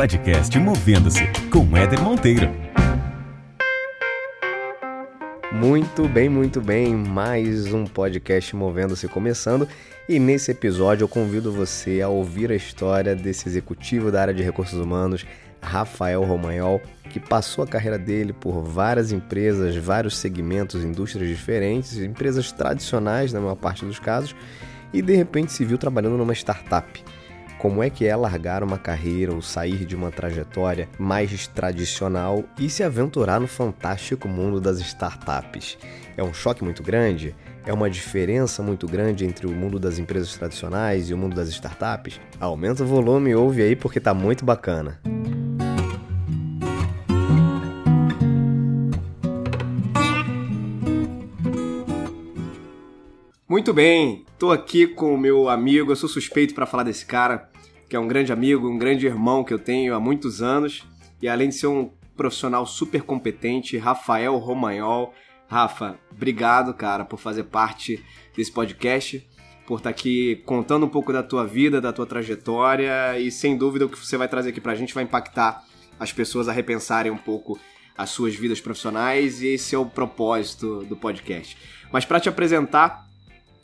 [0.00, 2.50] podcast Movendo-se com Éder Monteiro.
[5.52, 6.94] Muito bem, muito bem.
[6.94, 9.68] Mais um podcast Movendo-se começando.
[10.08, 14.42] E nesse episódio eu convido você a ouvir a história desse executivo da área de
[14.42, 15.26] recursos humanos,
[15.60, 16.80] Rafael Romagnol,
[17.10, 23.40] que passou a carreira dele por várias empresas, vários segmentos, indústrias diferentes, empresas tradicionais na
[23.40, 24.34] maior parte dos casos,
[24.94, 27.04] e de repente se viu trabalhando numa startup.
[27.60, 32.70] Como é que é largar uma carreira ou sair de uma trajetória mais tradicional e
[32.70, 35.76] se aventurar no fantástico mundo das startups?
[36.16, 37.36] É um choque muito grande?
[37.66, 41.50] É uma diferença muito grande entre o mundo das empresas tradicionais e o mundo das
[41.50, 42.18] startups?
[42.40, 44.98] Aumenta o volume e ouve aí porque tá muito bacana.
[53.46, 57.49] Muito bem, tô aqui com o meu amigo, eu sou suspeito para falar desse cara,
[57.90, 60.84] que é um grande amigo, um grande irmão que eu tenho há muitos anos,
[61.20, 65.12] e além de ser um profissional super competente, Rafael Romagnol.
[65.48, 68.00] Rafa, obrigado, cara, por fazer parte
[68.36, 69.28] desse podcast,
[69.66, 73.56] por estar tá aqui contando um pouco da tua vida, da tua trajetória, e sem
[73.56, 75.64] dúvida o que você vai trazer aqui pra gente vai impactar
[75.98, 77.58] as pessoas a repensarem um pouco
[77.98, 81.56] as suas vidas profissionais, e esse é o propósito do podcast.
[81.90, 83.04] Mas para te apresentar,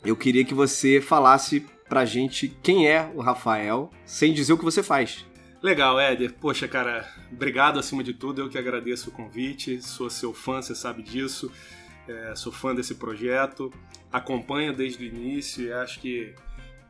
[0.03, 4.63] eu queria que você falasse pra gente quem é o Rafael, sem dizer o que
[4.63, 5.25] você faz.
[5.61, 6.33] Legal, Éder.
[6.33, 8.41] Poxa, cara, obrigado acima de tudo.
[8.41, 9.81] Eu que agradeço o convite.
[9.81, 11.51] Sou seu fã, você sabe disso.
[12.07, 13.73] É, sou fã desse projeto.
[14.11, 16.33] Acompanho desde o início e acho que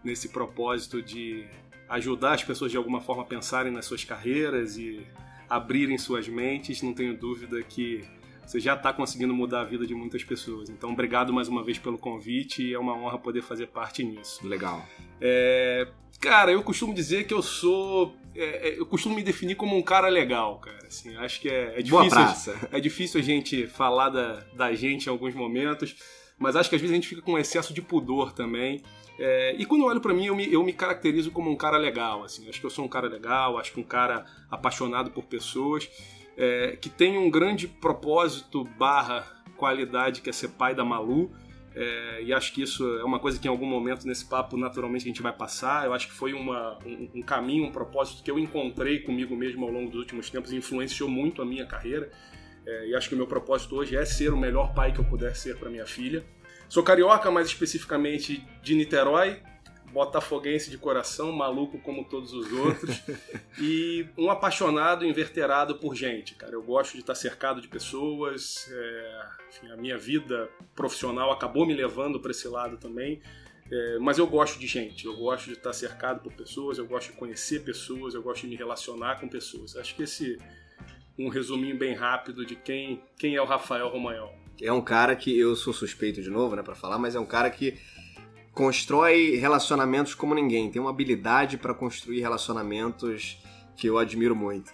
[0.03, 1.45] nesse propósito de
[1.89, 5.05] ajudar as pessoas de alguma forma a pensarem nas suas carreiras e
[5.49, 8.03] abrirem suas mentes, não tenho dúvida que
[8.47, 10.69] você já está conseguindo mudar a vida de muitas pessoas.
[10.69, 14.47] Então, obrigado mais uma vez pelo convite e é uma honra poder fazer parte nisso.
[14.47, 14.85] Legal.
[15.19, 15.85] É,
[16.21, 18.15] cara, eu costumo dizer que eu sou.
[18.33, 20.87] É, é eu costumo me definir como um cara legal, cara.
[20.87, 22.53] Assim, acho que é, é difícil.
[22.71, 25.97] É difícil a gente falar da, da gente em alguns momentos,
[26.39, 28.81] mas acho que às vezes a gente fica com um excesso de pudor também.
[29.19, 31.77] É, e quando eu olho para mim, eu me, eu me caracterizo como um cara
[31.77, 32.23] legal.
[32.23, 35.89] Assim, acho que eu sou um cara legal, acho que um cara apaixonado por pessoas
[36.37, 39.25] é, que tem um grande propósito barra
[39.57, 41.31] qualidade que é ser pai da Malu.
[41.75, 45.03] É, e acho que isso é uma coisa que em algum momento nesse papo naturalmente
[45.03, 45.85] a gente vai passar.
[45.85, 49.65] Eu acho que foi uma, um, um, caminho, um propósito que eu encontrei comigo mesmo
[49.65, 52.09] ao longo dos últimos tempos e influenciou muito a minha carreira.
[52.65, 55.05] É, e acho que o meu propósito hoje é ser o melhor pai que eu
[55.05, 56.23] puder ser para minha filha.
[56.69, 59.39] Sou carioca, mais especificamente de Niterói,
[59.91, 63.01] botafoguense de coração, maluco como todos os outros,
[63.59, 66.53] e um apaixonado, inverterado por gente, cara.
[66.53, 71.73] Eu gosto de estar cercado de pessoas, é, enfim, a minha vida profissional acabou me
[71.73, 73.21] levando para esse lado também,
[73.71, 77.11] é, mas eu gosto de gente, eu gosto de estar cercado por pessoas, eu gosto
[77.11, 79.75] de conhecer pessoas, eu gosto de me relacionar com pessoas.
[79.75, 80.37] Acho que esse
[81.17, 84.33] um resuminho bem rápido de quem, quem é o Rafael Romagnol.
[84.61, 87.25] É um cara que eu sou suspeito de novo, né, para falar, mas é um
[87.25, 87.77] cara que
[88.57, 93.37] constrói relacionamentos como ninguém, tem uma habilidade para construir relacionamentos
[93.75, 94.73] que eu admiro muito.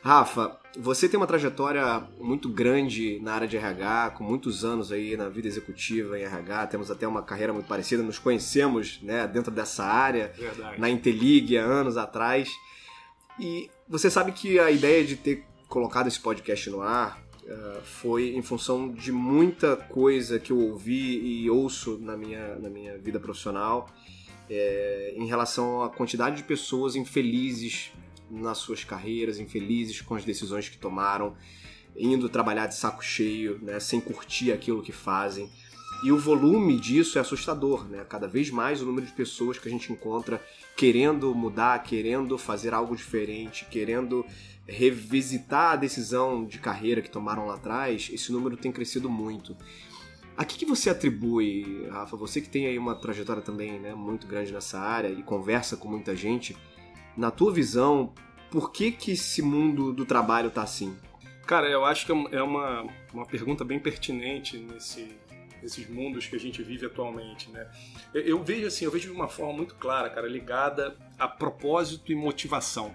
[0.00, 5.14] Rafa, você tem uma trajetória muito grande na área de RH, com muitos anos aí
[5.14, 9.52] na vida executiva em RH, temos até uma carreira muito parecida, nos conhecemos né, dentro
[9.52, 10.80] dessa área, Verdade.
[10.80, 12.48] na Intelig há anos atrás.
[13.38, 18.36] E você sabe que a ideia de ter colocado esse podcast no ar Uh, foi
[18.36, 23.18] em função de muita coisa que eu ouvi e ouço na minha, na minha vida
[23.18, 23.88] profissional
[24.50, 27.92] é, em relação à quantidade de pessoas infelizes
[28.30, 31.34] nas suas carreiras, infelizes com as decisões que tomaram,
[31.96, 35.50] indo trabalhar de saco cheio, né, sem curtir aquilo que fazem.
[36.04, 38.06] E o volume disso é assustador, né?
[38.08, 40.40] Cada vez mais o número de pessoas que a gente encontra
[40.76, 44.24] querendo mudar, querendo fazer algo diferente, querendo
[44.68, 49.56] revisitar a decisão de carreira que tomaram lá atrás, esse número tem crescido muito.
[50.36, 52.16] A que, que você atribui, Rafa?
[52.16, 55.88] Você que tem aí uma trajetória também né, muito grande nessa área e conversa com
[55.88, 56.56] muita gente,
[57.16, 58.12] na tua visão,
[58.50, 60.96] por que, que esse mundo do trabalho tá assim?
[61.46, 65.16] Cara, eu acho que é uma, uma pergunta bem pertinente nesse,
[65.62, 67.68] nesses mundos que a gente vive atualmente, né?
[68.12, 72.12] Eu, eu, vejo assim, eu vejo de uma forma muito clara, cara, ligada a propósito
[72.12, 72.94] e motivação,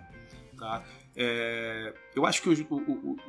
[0.57, 0.83] tá?
[1.15, 2.59] É, eu acho que os,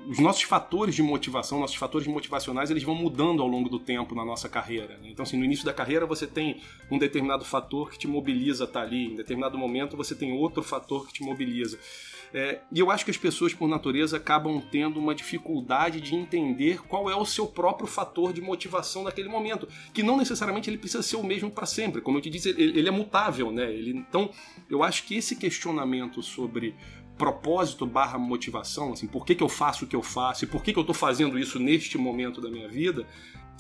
[0.09, 4.15] os, nossos fatores de motivação, nossos fatores motivacionais, eles vão mudando ao longo do tempo
[4.15, 4.97] na nossa carreira.
[4.99, 5.11] Né?
[5.11, 6.61] Então, assim, no início da carreira você tem
[6.91, 10.63] um determinado fator que te mobiliza a estar ali, em determinado momento você tem outro
[10.63, 11.79] fator que te mobiliza.
[12.33, 16.83] É, e eu acho que as pessoas, por natureza, acabam tendo uma dificuldade de entender
[16.83, 21.01] qual é o seu próprio fator de motivação naquele momento, que não necessariamente ele precisa
[21.01, 22.01] ser o mesmo para sempre.
[22.01, 23.73] Como eu te disse, ele, ele é mutável, né?
[23.73, 24.31] Ele, então,
[24.69, 26.75] eu acho que esse questionamento sobre
[27.17, 30.63] propósito barra motivação, assim, por que, que eu faço o que eu faço e por
[30.63, 33.07] que, que eu estou fazendo isso neste momento da minha vida,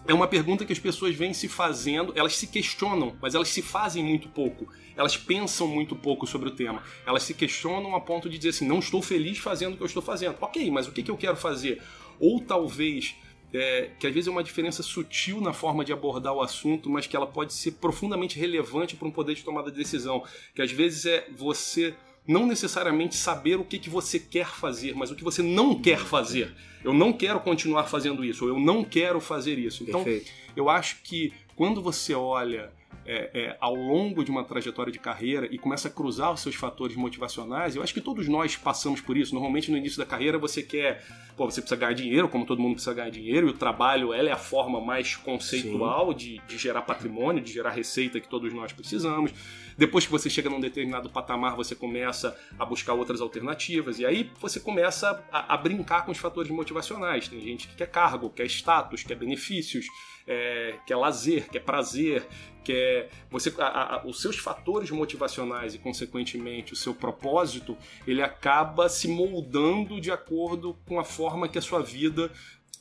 [0.06, 3.62] é uma pergunta que as pessoas vêm se fazendo, elas se questionam, mas elas se
[3.62, 4.68] fazem muito pouco.
[4.94, 6.82] Elas pensam muito pouco sobre o tema.
[7.06, 9.86] Elas se questionam a ponto de dizer assim: não estou feliz fazendo o que eu
[9.86, 10.36] estou fazendo.
[10.40, 11.82] Ok, mas o que, que eu quero fazer?
[12.20, 13.16] Ou talvez
[13.52, 17.06] é, que às vezes é uma diferença sutil na forma de abordar o assunto, mas
[17.06, 20.22] que ela pode ser profundamente relevante para um poder de tomada de decisão.
[20.54, 21.94] Que às vezes é você
[22.26, 25.98] não necessariamente saber o que, que você quer fazer, mas o que você não quer
[25.98, 26.54] fazer.
[26.82, 29.82] Eu não quero continuar fazendo isso, ou eu não quero fazer isso.
[29.82, 30.30] Então, Perfeito.
[30.56, 32.72] eu acho que quando você olha
[33.06, 36.54] é, é, ao longo de uma trajetória de carreira e começa a cruzar os seus
[36.54, 39.34] fatores motivacionais, eu acho que todos nós passamos por isso.
[39.34, 41.04] Normalmente no início da carreira você quer,
[41.36, 44.28] pô, você precisa ganhar dinheiro, como todo mundo precisa ganhar dinheiro, e o trabalho ela
[44.28, 48.72] é a forma mais conceitual de, de gerar patrimônio, de gerar receita que todos nós
[48.72, 49.32] precisamos.
[49.76, 54.30] Depois que você chega num determinado patamar, você começa a buscar outras alternativas, e aí
[54.40, 57.28] você começa a, a brincar com os fatores motivacionais.
[57.28, 59.86] Tem gente que quer cargo, quer status, quer benefícios,
[60.26, 62.26] é, quer lazer, quer prazer,
[62.62, 67.76] quer você, a, a, os seus fatores motivacionais e consequentemente o seu propósito,
[68.06, 72.30] ele acaba se moldando de acordo com a forma que a sua vida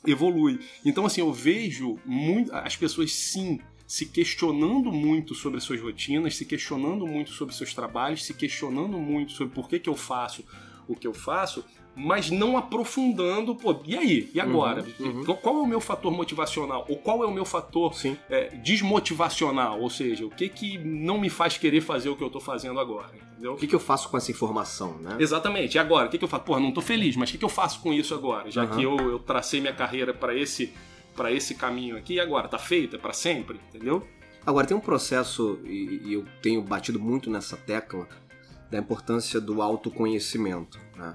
[0.06, 0.60] evolui.
[0.84, 6.46] Então assim, eu vejo muito, as pessoas sim se questionando muito sobre suas rotinas, se
[6.46, 10.44] questionando muito sobre seus trabalhos, se questionando muito sobre por que, que eu faço
[10.88, 11.64] o que eu faço,
[11.96, 14.30] mas não aprofundando, pô, e aí?
[14.34, 14.84] E agora?
[14.98, 15.24] Uhum, uhum.
[15.24, 16.84] Qual é o meu fator motivacional?
[16.88, 17.94] Ou qual é o meu fator
[18.28, 19.80] é, desmotivacional?
[19.80, 22.80] Ou seja, o que que não me faz querer fazer o que eu tô fazendo
[22.80, 23.10] agora?
[23.32, 23.52] Entendeu?
[23.54, 25.16] O que, que eu faço com essa informação, né?
[25.18, 25.74] Exatamente.
[25.74, 26.06] E agora?
[26.06, 26.44] O que, que eu faço?
[26.44, 28.50] Porra, não tô feliz, mas o que, que eu faço com isso agora?
[28.50, 28.70] Já Uhum.
[28.70, 30.72] que eu, eu tracei minha carreira para esse
[31.14, 32.48] para esse caminho aqui, e agora?
[32.48, 32.98] Tá feita?
[32.98, 33.60] Pra sempre?
[33.68, 34.04] Entendeu?
[34.44, 38.08] Agora, tem um processo, e, e eu tenho batido muito nessa tecla,
[38.68, 40.78] da importância do autoconhecimento.
[40.96, 41.14] Né?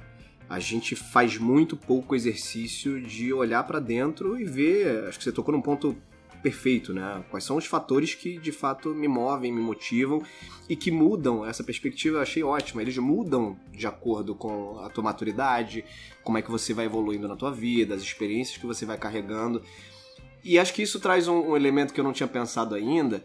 [0.50, 5.08] A gente faz muito pouco exercício de olhar para dentro e ver.
[5.08, 5.96] Acho que você tocou num ponto
[6.42, 7.24] perfeito, né?
[7.30, 10.24] Quais são os fatores que de fato me movem, me motivam
[10.68, 12.18] e que mudam essa perspectiva.
[12.18, 12.82] Eu achei ótima.
[12.82, 15.86] Eles mudam de acordo com a tua maturidade,
[16.24, 19.62] como é que você vai evoluindo na tua vida, as experiências que você vai carregando.
[20.44, 23.22] E acho que isso traz um, um elemento que eu não tinha pensado ainda,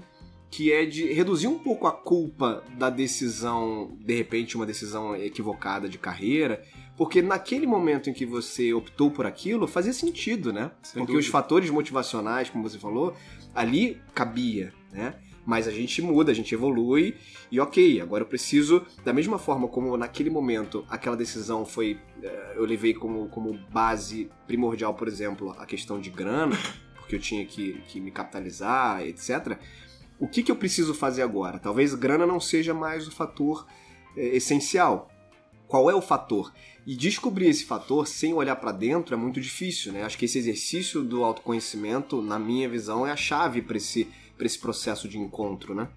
[0.50, 5.88] que é de reduzir um pouco a culpa da decisão, de repente, uma decisão equivocada
[5.88, 6.62] de carreira,
[6.96, 10.70] porque naquele momento em que você optou por aquilo, fazia sentido, né?
[10.82, 11.18] Sem porque dúvida.
[11.18, 13.14] os fatores motivacionais, como você falou,
[13.54, 15.14] ali cabia, né?
[15.46, 17.16] Mas a gente muda, a gente evolui
[17.50, 22.54] e ok, agora eu preciso, da mesma forma como naquele momento aquela decisão foi, eh,
[22.56, 26.56] eu levei como, como base primordial, por exemplo, a questão de grana,
[26.96, 29.58] porque eu tinha que, que me capitalizar, etc.
[30.18, 31.58] O que, que eu preciso fazer agora?
[31.58, 33.66] Talvez grana não seja mais o fator
[34.16, 35.10] eh, essencial.
[35.68, 36.52] Qual é o fator?
[36.86, 40.02] E descobrir esse fator sem olhar para dentro é muito difícil, né?
[40.02, 44.06] Acho que esse exercício do autoconhecimento, na minha visão, é a chave para esse,
[44.38, 45.88] esse processo de encontro, né?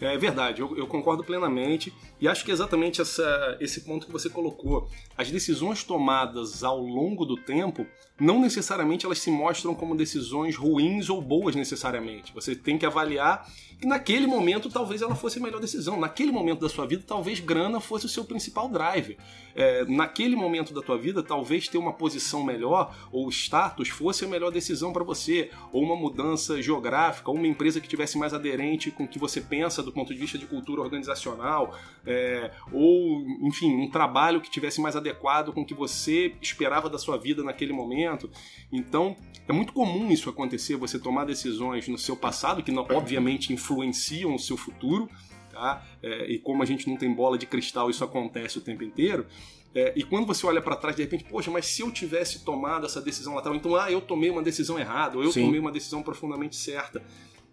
[0.00, 4.12] É verdade, eu, eu concordo plenamente e acho que é exatamente essa, esse ponto que
[4.12, 4.88] você colocou.
[5.16, 7.86] As decisões tomadas ao longo do tempo,
[8.18, 12.32] não necessariamente elas se mostram como decisões ruins ou boas necessariamente.
[12.34, 13.46] Você tem que avaliar
[13.80, 15.98] que naquele momento talvez ela fosse a melhor decisão.
[15.98, 19.16] Naquele momento da sua vida, talvez grana fosse o seu principal drive.
[19.54, 24.28] É, naquele momento da tua vida, talvez ter uma posição melhor ou status fosse a
[24.28, 25.50] melhor decisão para você.
[25.72, 29.40] Ou uma mudança geográfica, ou uma empresa que tivesse mais aderente com o que você
[29.40, 31.76] pensa do ponto de vista de cultura organizacional.
[32.06, 36.98] É, ou, enfim, um trabalho que tivesse mais adequado com o que você esperava da
[36.98, 38.30] sua vida naquele momento.
[38.72, 39.16] Então,
[39.48, 44.34] é muito comum isso acontecer, você tomar decisões no seu passado, que não- obviamente influenciam
[44.34, 45.08] o seu futuro,
[45.50, 45.84] tá?
[46.02, 49.26] É, e como a gente não tem bola de cristal, isso acontece o tempo inteiro.
[49.72, 52.86] É, e quando você olha para trás, de repente, poxa, mas se eu tivesse tomado
[52.86, 55.44] essa decisão lá atrás, então, ah, eu tomei uma decisão errada, ou eu Sim.
[55.44, 57.00] tomei uma decisão profundamente certa.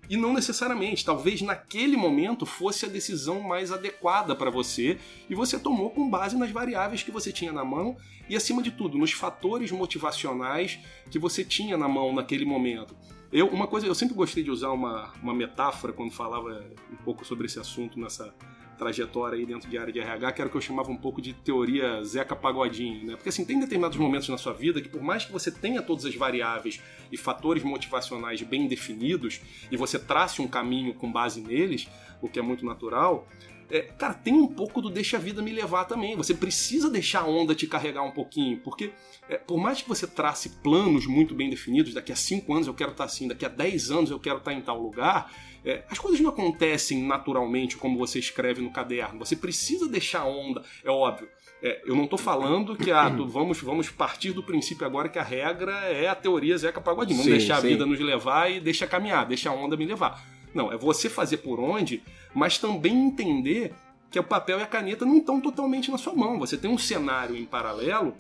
[0.10, 4.98] E não necessariamente, talvez naquele momento fosse a decisão mais adequada para você
[5.30, 7.98] e você tomou com base nas variáveis que você tinha na mão
[8.30, 10.80] e, acima de tudo, nos fatores motivacionais
[11.12, 12.96] que você tinha na mão naquele momento.
[13.32, 17.26] Eu, uma coisa, eu sempre gostei de usar uma, uma metáfora quando falava um pouco
[17.26, 18.34] sobre esse assunto nessa
[18.78, 21.22] trajetória aí dentro de área de RH, que era o que eu chamava um pouco
[21.22, 23.16] de teoria Zeca Pagodinho, né?
[23.16, 26.06] Porque assim, tem determinados momentos na sua vida que por mais que você tenha todas
[26.06, 26.82] as variáveis
[27.12, 29.42] e fatores motivacionais bem definidos
[29.72, 31.88] e você trace um caminho com base neles,
[32.22, 33.28] o que é muito natural,
[33.70, 36.16] é, cara, tem um pouco do deixa a vida me levar também.
[36.16, 38.92] Você precisa deixar a onda te carregar um pouquinho, porque
[39.28, 42.74] é, por mais que você trace planos muito bem definidos, daqui a 5 anos eu
[42.74, 45.32] quero estar assim, daqui a 10 anos eu quero estar em tal lugar,
[45.66, 49.20] é, as coisas não acontecem naturalmente como você escreve no caderno.
[49.20, 51.28] Você precisa deixar a onda, é óbvio.
[51.62, 55.24] É, eu não estou falando que ah, vamos, vamos partir do princípio agora que a
[55.24, 57.18] regra é a teoria Zeca Pagodinho.
[57.18, 57.68] Vamos sim, deixar sim.
[57.68, 60.24] a vida nos levar e deixa caminhar, deixa a onda me levar.
[60.54, 62.02] Não, é você fazer por onde,
[62.34, 63.74] mas também entender
[64.10, 66.40] que o papel e a caneta não estão totalmente na sua mão.
[66.40, 68.14] Você tem um cenário em paralelo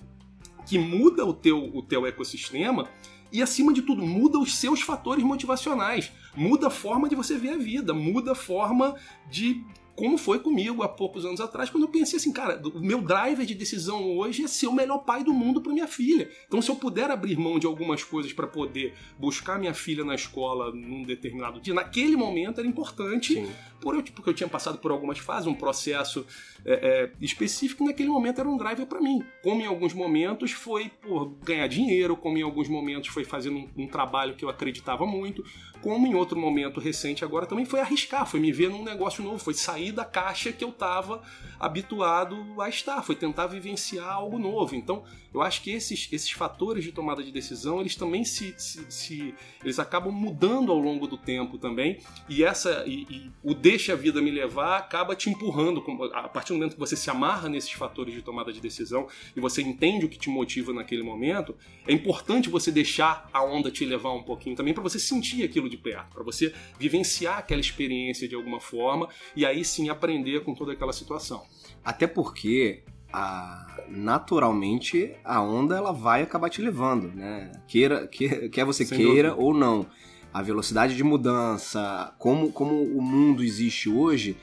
[0.65, 2.89] que muda o teu, o teu ecossistema
[3.31, 6.11] e, acima de tudo, muda os seus fatores motivacionais.
[6.35, 8.95] Muda a forma de você ver a vida, muda a forma
[9.29, 9.63] de
[9.97, 13.43] como foi comigo há poucos anos atrás, quando eu pensei assim, cara, o meu driver
[13.43, 16.29] de decisão hoje é ser o melhor pai do mundo para minha filha.
[16.47, 20.13] Então, se eu puder abrir mão de algumas coisas para poder buscar minha filha na
[20.13, 23.49] escola num determinado dia, naquele momento era importante, Sim.
[23.81, 26.27] por eu, porque eu tinha passado por algumas fases, um processo
[26.63, 29.23] é, é, específico, naquele momento era um driver para mim.
[29.41, 33.69] Como em alguns momentos foi por ganhar dinheiro, como em alguns momentos foi fazendo um,
[33.75, 35.43] um trabalho que eu acreditava muito,
[35.81, 39.39] como em outro momento recente agora também foi arriscar, foi me ver num negócio novo,
[39.39, 41.21] foi sair da caixa que eu estava
[41.59, 44.75] habituado a estar, foi tentar vivenciar algo novo.
[44.75, 45.03] Então,
[45.33, 49.35] eu acho que esses, esses fatores de tomada de decisão, eles também se, se, se
[49.63, 53.95] eles acabam mudando ao longo do tempo também, e essa e, e, o deixa a
[53.95, 57.71] vida me levar acaba te empurrando a partir do momento que você se amarra nesses
[57.71, 61.55] fatores de tomada de decisão e você entende o que te motiva naquele momento,
[61.85, 65.69] é importante você deixar a onda te levar um pouquinho também para você sentir aquilo
[65.69, 70.53] de perto, para você vivenciar aquela experiência de alguma forma e aí sim aprender com
[70.53, 71.45] toda aquela situação.
[71.83, 72.83] Até porque
[73.17, 77.51] a, naturalmente a onda ela vai acabar te levando, né?
[77.67, 79.47] Queira, quer, quer você Sem queira dúvida.
[79.47, 79.87] ou não.
[80.33, 84.37] A velocidade de mudança, como, como o mundo existe hoje,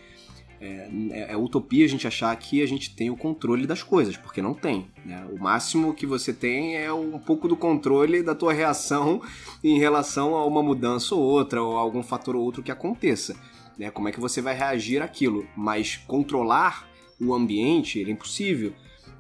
[0.60, 4.16] é, é, é, utopia a gente achar que a gente tem o controle das coisas,
[4.16, 4.88] porque não tem.
[5.04, 5.24] Né?
[5.30, 9.22] O máximo que você tem é um pouco do controle da tua reação
[9.62, 13.36] em relação a uma mudança ou outra, ou algum fator ou outro que aconteça
[13.78, 13.90] né?
[13.90, 15.46] Como é que você vai reagir àquilo?
[15.56, 16.88] Mas controlar
[17.20, 18.72] o ambiente é impossível.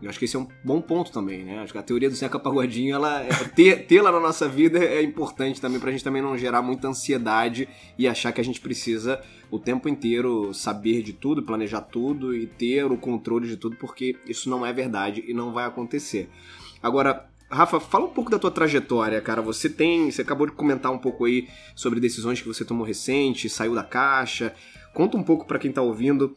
[0.02, 1.60] Eu acho que esse é um bom ponto também, né?
[1.60, 5.60] Acho que a teoria do Zeca Pagodinho, ela é, tê-la na nossa vida é importante
[5.60, 9.58] também pra gente também não gerar muita ansiedade e achar que a gente precisa o
[9.58, 14.50] tempo inteiro saber de tudo, planejar tudo e ter o controle de tudo, porque isso
[14.50, 16.28] não é verdade e não vai acontecer.
[16.82, 19.40] Agora, Rafa, fala um pouco da tua trajetória, cara.
[19.40, 20.10] Você tem.
[20.10, 23.84] Você acabou de comentar um pouco aí sobre decisões que você tomou recente, saiu da
[23.84, 24.52] caixa.
[24.92, 26.36] Conta um pouco para quem tá ouvindo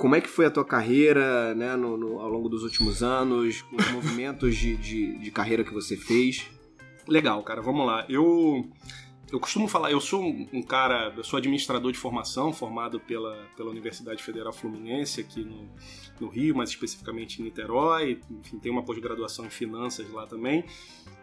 [0.00, 3.62] como é que foi a tua carreira né, no, no, ao longo dos últimos anos,
[3.70, 6.46] os movimentos de, de, de, carreira que você fez.
[7.06, 8.06] Legal, cara, vamos lá.
[8.08, 8.66] Eu,
[9.30, 13.68] eu costumo falar, eu sou um cara, eu sou administrador de formação, formado pela, pela
[13.68, 15.68] Universidade Federal Fluminense aqui no,
[16.18, 20.64] no Rio, mais especificamente em Niterói, enfim, tem uma pós-graduação em finanças lá também.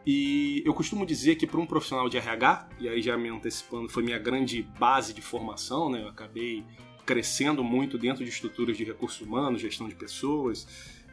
[0.05, 3.89] E eu costumo dizer que para um profissional de RH, e aí já me antecipando,
[3.89, 6.03] foi minha grande base de formação, né?
[6.03, 6.63] Eu acabei
[7.07, 10.67] crescendo muito dentro de estruturas de recursos humanos, gestão de pessoas,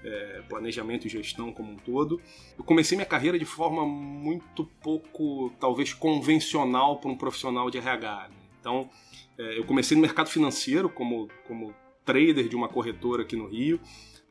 [0.04, 2.20] é, planejamento e gestão como um todo.
[2.58, 8.28] Eu comecei minha carreira de forma muito pouco, talvez, convencional para um profissional de RH.
[8.28, 8.34] Né?
[8.60, 8.90] Então,
[9.38, 11.72] é, eu comecei no mercado financeiro como, como
[12.04, 13.80] trader de uma corretora aqui no Rio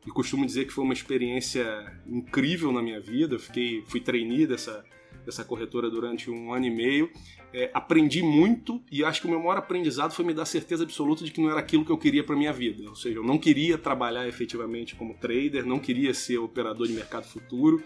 [0.06, 1.66] e costumo dizer que foi uma experiência
[2.06, 3.36] incrível na minha vida.
[3.36, 4.84] Eu fiquei, fui trainee dessa,
[5.26, 7.10] dessa corretora durante um ano e meio.
[7.54, 11.24] É, aprendi muito e acho que o meu maior aprendizado foi me dar certeza absoluta
[11.24, 12.90] de que não era aquilo que eu queria para minha vida.
[12.90, 17.26] Ou seja, eu não queria trabalhar efetivamente como trader, não queria ser operador de mercado
[17.26, 17.84] futuro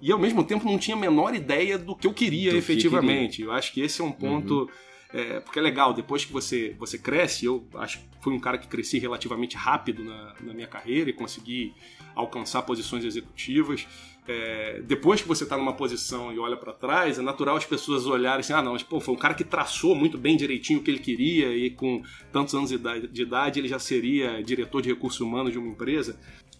[0.00, 3.30] e ao mesmo tempo não tinha a menor ideia do que eu queria do efetivamente.
[3.30, 3.46] Que queria.
[3.46, 4.62] Eu acho que esse é um ponto.
[4.62, 8.38] Uhum é, porque é legal, depois que você, você cresce, eu acho que fui um
[8.38, 11.74] cara que cresci relativamente rápido na, na minha carreira e consegui
[12.14, 13.86] alcançar posições executivas.
[14.32, 18.06] É, depois que você está numa posição e olha para trás, é natural as pessoas
[18.06, 20.82] olharem assim: ah, não, mas pô, foi um cara que traçou muito bem direitinho o
[20.84, 25.20] que ele queria e com tantos anos de idade ele já seria diretor de recursos
[25.20, 26.16] humanos de uma empresa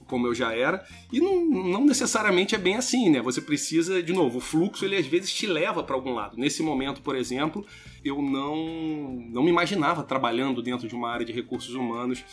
[0.08, 3.22] como eu já era, e não, não, necessariamente é bem assim, né?
[3.22, 6.36] Você precisa, de novo, o fluxo ele às vezes te leva para algum lado.
[6.36, 7.64] Nesse momento, por exemplo,
[8.04, 12.24] eu não, não me imaginava trabalhando dentro de uma área de recursos humanos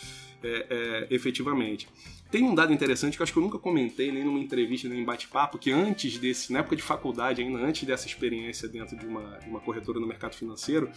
[0.44, 1.88] é, é, efetivamente.
[2.30, 5.00] Tem um dado interessante que eu acho que eu nunca comentei, nem numa entrevista, nem
[5.00, 9.06] em bate-papo, que antes desse, na época de faculdade ainda, antes dessa experiência dentro de
[9.06, 10.92] uma, de uma corretora no mercado financeiro,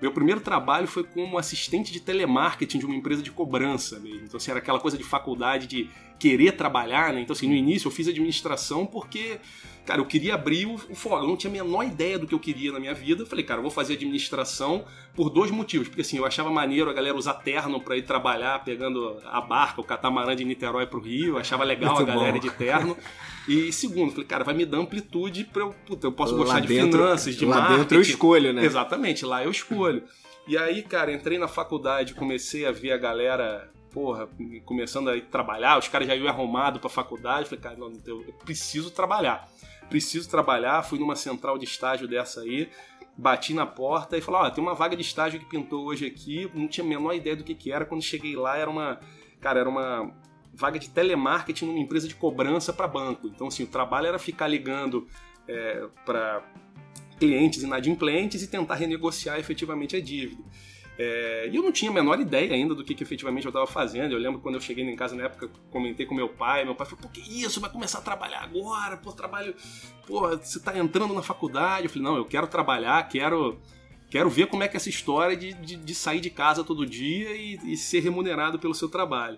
[0.00, 4.24] meu primeiro trabalho foi como assistente de telemarketing de uma empresa de cobrança mesmo.
[4.24, 7.20] Então, assim, era aquela coisa de faculdade de querer trabalhar, né?
[7.20, 9.38] Então, assim, no início eu fiz administração porque
[9.86, 12.34] Cara, eu queria abrir o, o fogão, eu não tinha a menor ideia do que
[12.34, 13.22] eu queria na minha vida.
[13.22, 15.86] Eu falei, cara, eu vou fazer administração por dois motivos.
[15.86, 19.80] Porque assim, eu achava maneiro a galera usar terno para ir trabalhar, pegando a barca,
[19.80, 21.34] o catamarã de Niterói pro Rio.
[21.34, 22.40] Eu achava legal Muito a galera bom.
[22.40, 22.96] de terno.
[23.48, 25.72] E segundo, falei, cara, vai me dar amplitude para eu.
[25.86, 27.72] Puta, eu posso lá gostar dentro, de finanças, de lá marketing.
[27.72, 28.64] Lá dentro eu escolho, né?
[28.64, 30.02] Exatamente, lá eu escolho.
[30.48, 34.28] E aí, cara, entrei na faculdade, comecei a ver a galera porra,
[34.66, 37.48] começando a trabalhar, os caras já iam arrumado pra faculdade.
[37.48, 39.48] Falei, cara, não, eu preciso trabalhar.
[39.88, 40.82] Preciso trabalhar.
[40.82, 42.68] Fui numa central de estágio dessa aí,
[43.16, 46.04] bati na porta e falei, ó, oh, tem uma vaga de estágio que pintou hoje
[46.04, 46.46] aqui.
[46.52, 47.86] Não tinha a menor ideia do que, que era.
[47.86, 49.00] Quando cheguei lá, era uma.
[49.40, 50.14] Cara, era uma
[50.52, 53.28] vaga de telemarketing numa empresa de cobrança para banco.
[53.28, 55.08] Então, assim, o trabalho era ficar ligando
[55.48, 56.44] é, para
[57.18, 60.44] clientes inadimplentes e tentar renegociar efetivamente a dívida.
[60.98, 63.66] É, e eu não tinha a menor ideia ainda do que, que efetivamente eu estava
[63.66, 64.12] fazendo.
[64.12, 66.64] Eu lembro quando eu cheguei em casa na época, comentei com meu pai.
[66.64, 67.60] Meu pai falou: Pô, que isso?
[67.60, 68.96] Vai começar a trabalhar agora?
[68.96, 69.54] Pô, trabalho.
[70.06, 71.84] Pô, você está entrando na faculdade.
[71.84, 73.58] Eu falei: Não, eu quero trabalhar, quero.
[74.08, 76.86] Quero ver como é que é essa história de, de, de sair de casa todo
[76.86, 79.36] dia e, e, ser remunerado pelo seu trabalho.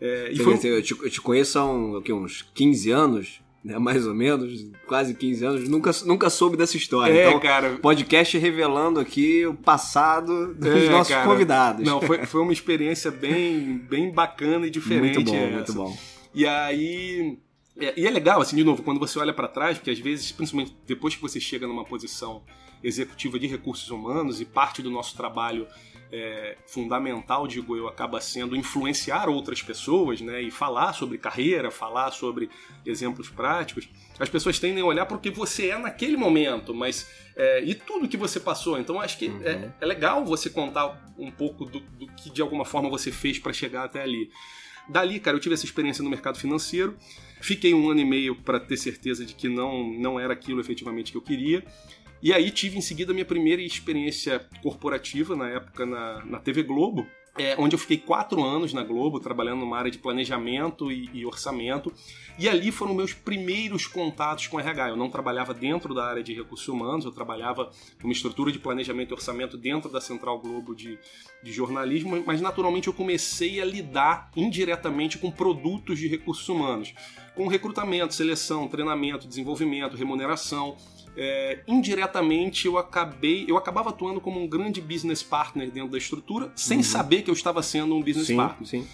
[0.00, 0.54] É, e foi...
[0.54, 5.12] eu, te, eu te conheço há um, uns 15 anos né, mais ou menos, quase
[5.12, 7.12] 15 anos, nunca, nunca soube dessa história.
[7.12, 7.76] É, então, cara.
[7.78, 11.26] Podcast revelando aqui o passado dos é, nossos cara.
[11.28, 11.84] convidados.
[11.84, 15.16] Não, foi, foi uma experiência bem, bem bacana e diferente.
[15.16, 15.52] Muito bom, essa.
[15.52, 15.98] muito bom.
[16.32, 17.36] E aí.
[17.76, 20.30] É, e é legal, assim, de novo, quando você olha para trás, porque às vezes,
[20.30, 22.42] principalmente depois que você chega numa posição
[22.84, 25.66] executiva de recursos humanos e parte do nosso trabalho
[26.12, 30.42] é, fundamental, digo eu, acaba sendo influenciar outras pessoas, né?
[30.42, 32.48] E falar sobre carreira, falar sobre
[32.84, 33.88] exemplos práticos.
[34.18, 37.74] As pessoas tendem a olhar para o que você é naquele momento, mas é, e
[37.74, 38.78] tudo que você passou.
[38.78, 39.42] Então acho que é, uhum.
[39.44, 43.38] é, é, legal você contar um pouco do, do que de alguma forma você fez
[43.38, 44.30] para chegar até ali.
[44.88, 46.96] Dali, cara, eu tive essa experiência no mercado financeiro.
[47.40, 51.10] Fiquei um ano e meio para ter certeza de que não, não era aquilo efetivamente
[51.10, 51.64] que eu queria.
[52.22, 56.62] E aí tive em seguida a minha primeira experiência corporativa, na época na, na TV
[56.62, 57.06] Globo,
[57.38, 61.26] é, onde eu fiquei quatro anos na Globo, trabalhando numa área de planejamento e, e,
[61.26, 61.92] orçamento.
[62.38, 64.90] E ali foram meus primeiros contatos com RH.
[64.90, 67.70] Eu não trabalhava dentro da área de recursos humanos, eu trabalhava
[68.02, 70.98] numa estrutura de planejamento e orçamento dentro da Central Globo de,
[71.42, 76.94] de jornalismo, mas naturalmente eu comecei a lidar indiretamente com produtos de recursos humanos,
[77.34, 80.76] com recrutamento, seleção, treinamento, desenvolvimento, remuneração
[81.16, 86.52] é, indiretamente eu acabei, eu acabava atuando como um grande business partner dentro da estrutura,
[86.54, 86.82] sem uhum.
[86.82, 88.68] saber que eu estava sendo um business sim, partner.
[88.68, 88.86] Sim.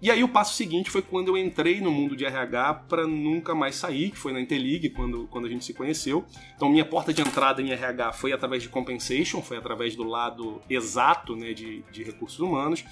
[0.00, 3.54] E aí o passo seguinte foi quando eu entrei no mundo de RH para nunca
[3.54, 6.24] mais sair, que foi na Interlig, quando, quando a gente se conheceu.
[6.54, 10.60] Então minha porta de entrada em RH foi através de compensation, foi através do lado
[10.68, 12.84] exato né, de, de recursos humanos,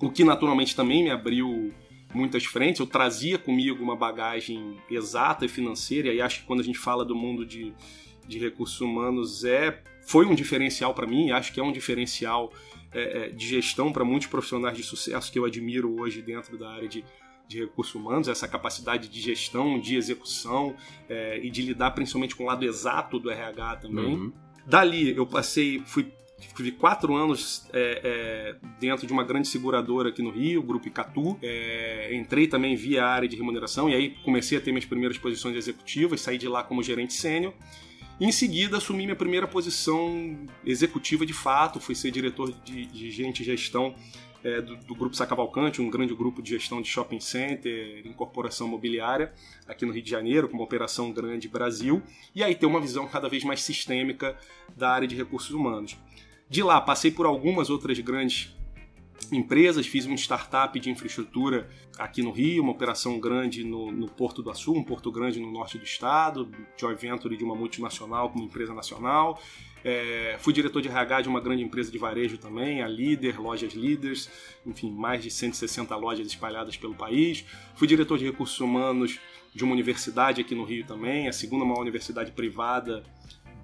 [0.00, 1.72] o que naturalmente também me abriu
[2.14, 2.80] muitas frentes.
[2.80, 7.04] Eu trazia comigo uma bagagem exata e financeira, e acho que quando a gente fala
[7.04, 7.72] do mundo de,
[8.26, 12.52] de recursos humanos é foi um diferencial para mim, acho que é um diferencial
[12.92, 16.70] é, é de gestão para muitos profissionais de sucesso que eu admiro hoje dentro da
[16.70, 17.04] área de,
[17.46, 20.74] de recursos humanos, essa capacidade de gestão, de execução
[21.08, 24.14] é, e de lidar principalmente com o lado exato do RH também.
[24.14, 24.32] Uhum.
[24.66, 26.12] Dali eu passei, fui
[26.54, 30.88] Tive quatro anos é, é, dentro de uma grande seguradora aqui no Rio, o Grupo
[30.88, 31.38] Icatu.
[31.42, 35.56] É, entrei também via área de remuneração e aí comecei a ter minhas primeiras posições
[35.56, 37.52] executivas, saí de lá como gerente sênior.
[38.20, 43.40] Em seguida, assumi minha primeira posição executiva de fato, fui ser diretor de, de gente
[43.40, 43.94] e gestão
[44.44, 49.32] é, do, do, Grupo Sacavalcante, um grande grupo de gestão de shopping center, incorporação mobiliária
[49.66, 52.02] aqui no Rio de Janeiro, com uma operação grande Brasil,
[52.34, 54.36] e aí ter uma visão cada vez mais sistêmica
[54.76, 55.96] da área de recursos humanos.
[56.52, 58.54] De lá, passei por algumas outras grandes
[59.32, 64.42] empresas, fiz uma startup de infraestrutura aqui no Rio, uma operação grande no, no, Porto
[64.42, 68.38] do Açu, um porto grande no norte do estado, joint venture de uma multinacional com
[68.38, 69.40] uma empresa nacional.
[69.82, 73.72] É, fui diretor de RH de uma grande empresa de varejo também, a Líder, Lojas
[73.72, 74.30] Líderes,
[74.66, 77.46] enfim, mais de 160 lojas espalhadas pelo país.
[77.76, 79.18] Fui diretor de recursos humanos
[79.54, 83.02] de uma universidade aqui no Rio também, a segunda maior universidade privada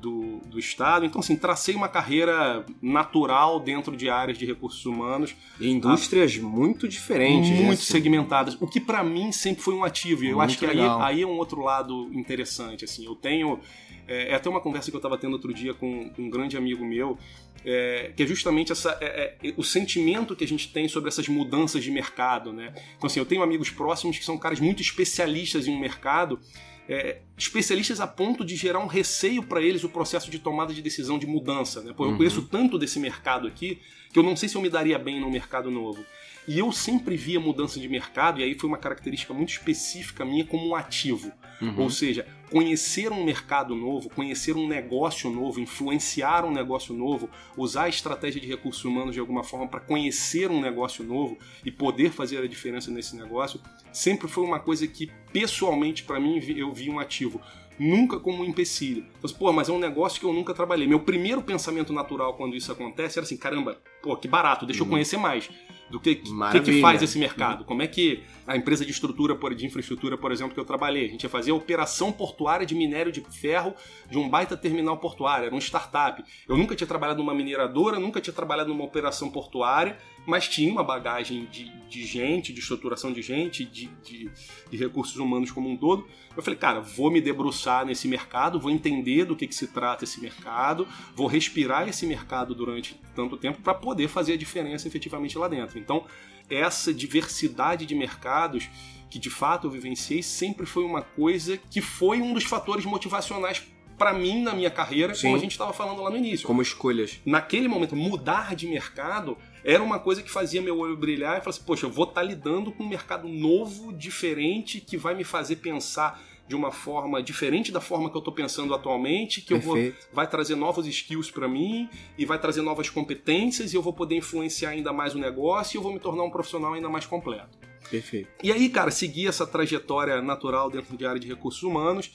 [0.00, 1.04] do, do Estado.
[1.04, 5.34] Então, assim, tracei uma carreira natural dentro de áreas de recursos humanos.
[5.60, 6.42] E indústrias a...
[6.42, 7.50] muito diferentes.
[7.50, 7.92] Muito assim.
[7.92, 8.56] segmentadas.
[8.60, 10.24] O que para mim sempre foi um ativo.
[10.24, 12.84] E eu acho que aí, aí, é um outro lado interessante.
[12.84, 13.60] Assim, eu tenho.
[14.06, 16.56] É, é até uma conversa que eu estava tendo outro dia com, com, um grande
[16.56, 17.18] amigo meu,
[17.64, 21.28] é, que é justamente essa, é, é, o sentimento que a gente tem sobre essas
[21.28, 22.52] mudanças de mercado.
[22.52, 22.72] Né?
[22.96, 26.40] Então, assim, eu tenho amigos próximos que são caras muito especialistas em um mercado
[26.88, 30.80] é, especialistas a ponto de gerar um receio para eles o processo de tomada de
[30.80, 31.82] decisão de mudança.
[31.82, 31.92] Né?
[31.94, 32.16] Pô, eu uhum.
[32.16, 33.78] conheço tanto desse mercado aqui
[34.10, 36.04] que eu não sei se eu me daria bem no mercado novo.
[36.48, 40.46] E eu sempre via mudança de mercado, e aí foi uma característica muito específica minha
[40.46, 41.30] como um ativo.
[41.60, 41.82] Uhum.
[41.82, 47.84] Ou seja, conhecer um mercado novo, conhecer um negócio novo, influenciar um negócio novo, usar
[47.84, 52.12] a estratégia de recursos humanos de alguma forma para conhecer um negócio novo e poder
[52.12, 53.60] fazer a diferença nesse negócio,
[53.92, 57.42] sempre foi uma coisa que pessoalmente para mim eu vi um ativo
[57.78, 59.06] nunca como um empecilho.
[59.18, 60.86] Então, pô, mas é um negócio que eu nunca trabalhei.
[60.86, 64.86] Meu primeiro pensamento natural quando isso acontece era assim, caramba, pô, que barato, deixa uhum.
[64.86, 65.50] eu conhecer mais.
[65.90, 67.64] do que, que, que, faz esse mercado.
[67.64, 71.08] Como é que a empresa de estrutura, de infraestrutura, por exemplo, que eu trabalhei, a
[71.08, 73.74] gente ia fazer a operação portuária de minério de ferro
[74.10, 76.22] de um baita terminal portuário, era um startup.
[76.46, 80.84] Eu nunca tinha trabalhado numa mineradora, nunca tinha trabalhado numa operação portuária, mas tinha uma
[80.84, 84.30] bagagem de, de gente, de estruturação de gente, de, de,
[84.70, 86.06] de, recursos humanos como um todo.
[86.36, 90.04] Eu falei, cara, vou me debruçar nesse mercado, vou entender do que, que se trata
[90.04, 95.36] esse mercado, vou respirar esse mercado durante tanto tempo para poder fazer a diferença efetivamente
[95.36, 95.78] lá dentro.
[95.78, 96.04] Então,
[96.48, 98.68] essa diversidade de mercados
[99.10, 103.62] que de fato eu vivenciei sempre foi uma coisa que foi um dos fatores motivacionais
[103.96, 105.22] para mim na minha carreira, Sim.
[105.22, 106.46] como a gente estava falando lá no início.
[106.46, 107.18] Como escolhas.
[107.26, 111.50] Naquele momento, mudar de mercado era uma coisa que fazia meu olho brilhar e falar
[111.50, 115.24] assim, poxa, eu vou estar tá lidando com um mercado novo, diferente, que vai me
[115.24, 119.76] fazer pensar de uma forma diferente da forma que eu estou pensando atualmente, que Perfeito.
[119.76, 123.82] eu vou vai trazer novos skills para mim e vai trazer novas competências e eu
[123.82, 126.88] vou poder influenciar ainda mais o negócio e eu vou me tornar um profissional ainda
[126.88, 127.58] mais completo.
[127.90, 128.28] Perfeito.
[128.42, 132.10] E aí, cara, seguir essa trajetória natural dentro de área de recursos humanos.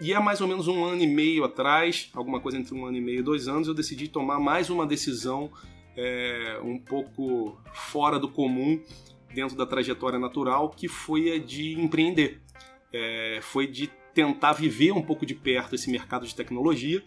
[0.00, 2.98] E é mais ou menos um ano e meio atrás, alguma coisa entre um ano
[2.98, 5.50] e meio e dois anos, eu decidi tomar mais uma decisão
[5.96, 8.78] é, um pouco fora do comum
[9.34, 12.42] dentro da trajetória natural, que foi a de empreender.
[12.92, 17.02] É, foi de tentar viver um pouco de perto esse mercado de tecnologia.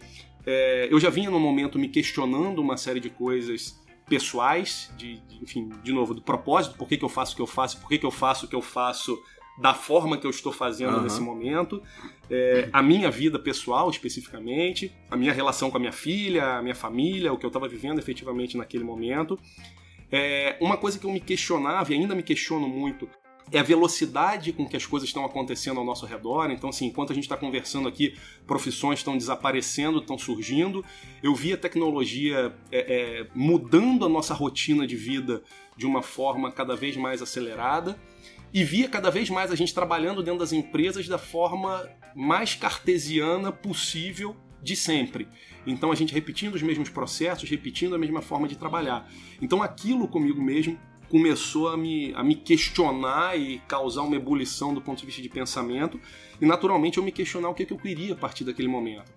[0.46, 5.42] É, eu já vinha no momento me questionando uma série de coisas pessoais, de, de,
[5.42, 7.88] enfim, de novo, do propósito, por que, que eu faço o que eu faço, por
[7.88, 9.16] que, que eu faço o que eu faço
[9.60, 11.02] da forma que eu estou fazendo uhum.
[11.02, 11.82] nesse momento,
[12.30, 16.74] é, a minha vida pessoal especificamente, a minha relação com a minha filha, a minha
[16.74, 19.38] família, o que eu estava vivendo efetivamente naquele momento.
[20.10, 23.08] É, uma coisa que eu me questionava e ainda me questiono muito
[23.52, 26.50] é a velocidade com que as coisas estão acontecendo ao nosso redor.
[26.50, 28.14] Então, assim, enquanto a gente está conversando aqui,
[28.46, 30.84] profissões estão desaparecendo, estão surgindo.
[31.22, 35.42] Eu vi a tecnologia é, é, mudando a nossa rotina de vida
[35.76, 37.98] de uma forma cada vez mais acelerada
[38.52, 43.52] e via cada vez mais a gente trabalhando dentro das empresas da forma mais cartesiana
[43.52, 45.28] possível de sempre.
[45.66, 49.10] Então a gente repetindo os mesmos processos, repetindo a mesma forma de trabalhar.
[49.40, 50.78] Então aquilo comigo mesmo
[51.10, 55.28] começou a me, a me questionar e causar uma ebulição do ponto de vista de
[55.28, 56.00] pensamento,
[56.40, 59.12] e naturalmente eu me questionar o que, que eu queria a partir daquele momento.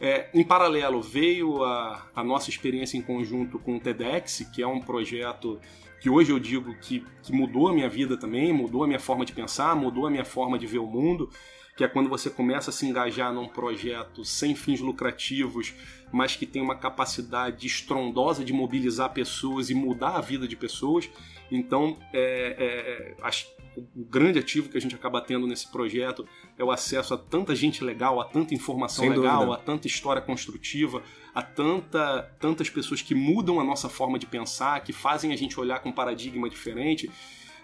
[0.00, 4.66] É, em paralelo, veio a, a nossa experiência em conjunto com o TEDx, que é
[4.66, 5.60] um projeto
[6.00, 9.24] que hoje eu digo que, que mudou a minha vida também, mudou a minha forma
[9.24, 11.30] de pensar, mudou a minha forma de ver o mundo,
[11.76, 15.74] que é quando você começa a se engajar num projeto sem fins lucrativos,
[16.12, 21.10] mas que tem uma capacidade estrondosa de mobilizar pessoas e mudar a vida de pessoas.
[21.50, 26.62] Então, é, é, acho o grande ativo que a gente acaba tendo nesse projeto é
[26.62, 29.56] o acesso a tanta gente legal, a tanta informação Sem legal, dúvida.
[29.56, 31.02] a tanta história construtiva,
[31.34, 35.58] a tanta, tantas pessoas que mudam a nossa forma de pensar, que fazem a gente
[35.58, 37.10] olhar com um paradigma diferente.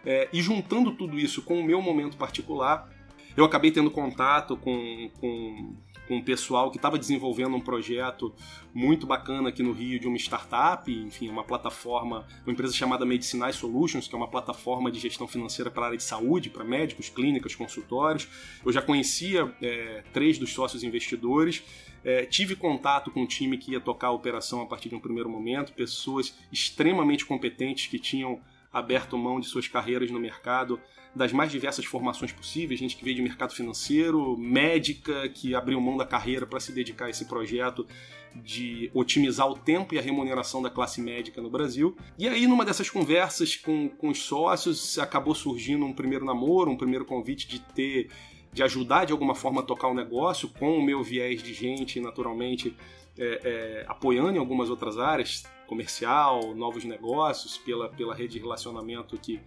[0.05, 2.91] É, e juntando tudo isso com o meu momento particular,
[3.37, 5.75] eu acabei tendo contato com, com
[6.11, 8.35] com um pessoal que estava desenvolvendo um projeto
[8.75, 13.55] muito bacana aqui no Rio de uma startup, enfim, uma plataforma, uma empresa chamada Medicinais
[13.55, 17.09] Solutions, que é uma plataforma de gestão financeira para a área de saúde, para médicos,
[17.09, 18.27] clínicas, consultórios.
[18.67, 21.63] Eu já conhecia é, três dos sócios investidores,
[22.05, 25.01] é, tive contato com um time que ia tocar a operação a partir de um
[25.01, 28.41] primeiro momento, pessoas extremamente competentes que tinham
[28.73, 30.81] aberto mão de suas carreiras no mercado
[31.15, 35.97] das mais diversas formações possíveis, gente que veio de mercado financeiro, médica, que abriu mão
[35.97, 37.87] da carreira para se dedicar a esse projeto
[38.35, 41.97] de otimizar o tempo e a remuneração da classe médica no Brasil.
[42.17, 46.77] E aí, numa dessas conversas com, com os sócios, acabou surgindo um primeiro namoro, um
[46.77, 48.09] primeiro convite de ter
[48.53, 52.01] de ajudar de alguma forma a tocar o negócio com o meu viés de gente,
[52.01, 52.77] naturalmente,
[53.17, 59.17] é, é, apoiando em algumas outras áreas, comercial, novos negócios, pela, pela rede de relacionamento
[59.17, 59.41] que,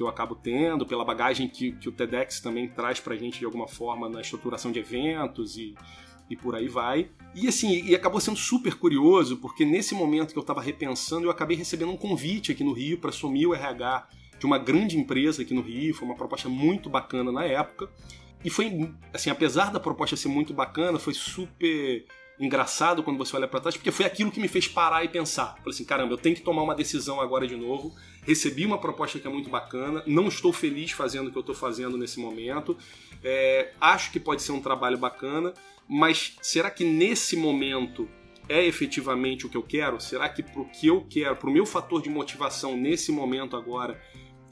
[0.00, 3.44] que eu acabo tendo, pela bagagem que, que o TEDx também traz pra gente de
[3.44, 5.74] alguma forma na estruturação de eventos e,
[6.30, 7.10] e por aí vai.
[7.34, 11.30] E assim, e acabou sendo super curioso, porque nesse momento que eu estava repensando, eu
[11.30, 14.08] acabei recebendo um convite aqui no Rio para assumir o RH
[14.38, 17.90] de uma grande empresa aqui no Rio, foi uma proposta muito bacana na época.
[18.42, 22.06] E foi, assim, apesar da proposta ser muito bacana, foi super
[22.38, 25.56] engraçado quando você olha para trás, porque foi aquilo que me fez parar e pensar.
[25.56, 27.94] Falei assim, caramba, eu tenho que tomar uma decisão agora de novo.
[28.22, 31.54] Recebi uma proposta que é muito bacana, não estou feliz fazendo o que eu estou
[31.54, 32.76] fazendo nesse momento.
[33.24, 35.54] É, acho que pode ser um trabalho bacana,
[35.88, 38.08] mas será que nesse momento
[38.48, 40.00] é efetivamente o que eu quero?
[40.00, 44.00] Será que pro que eu quero, pro meu fator de motivação nesse momento agora,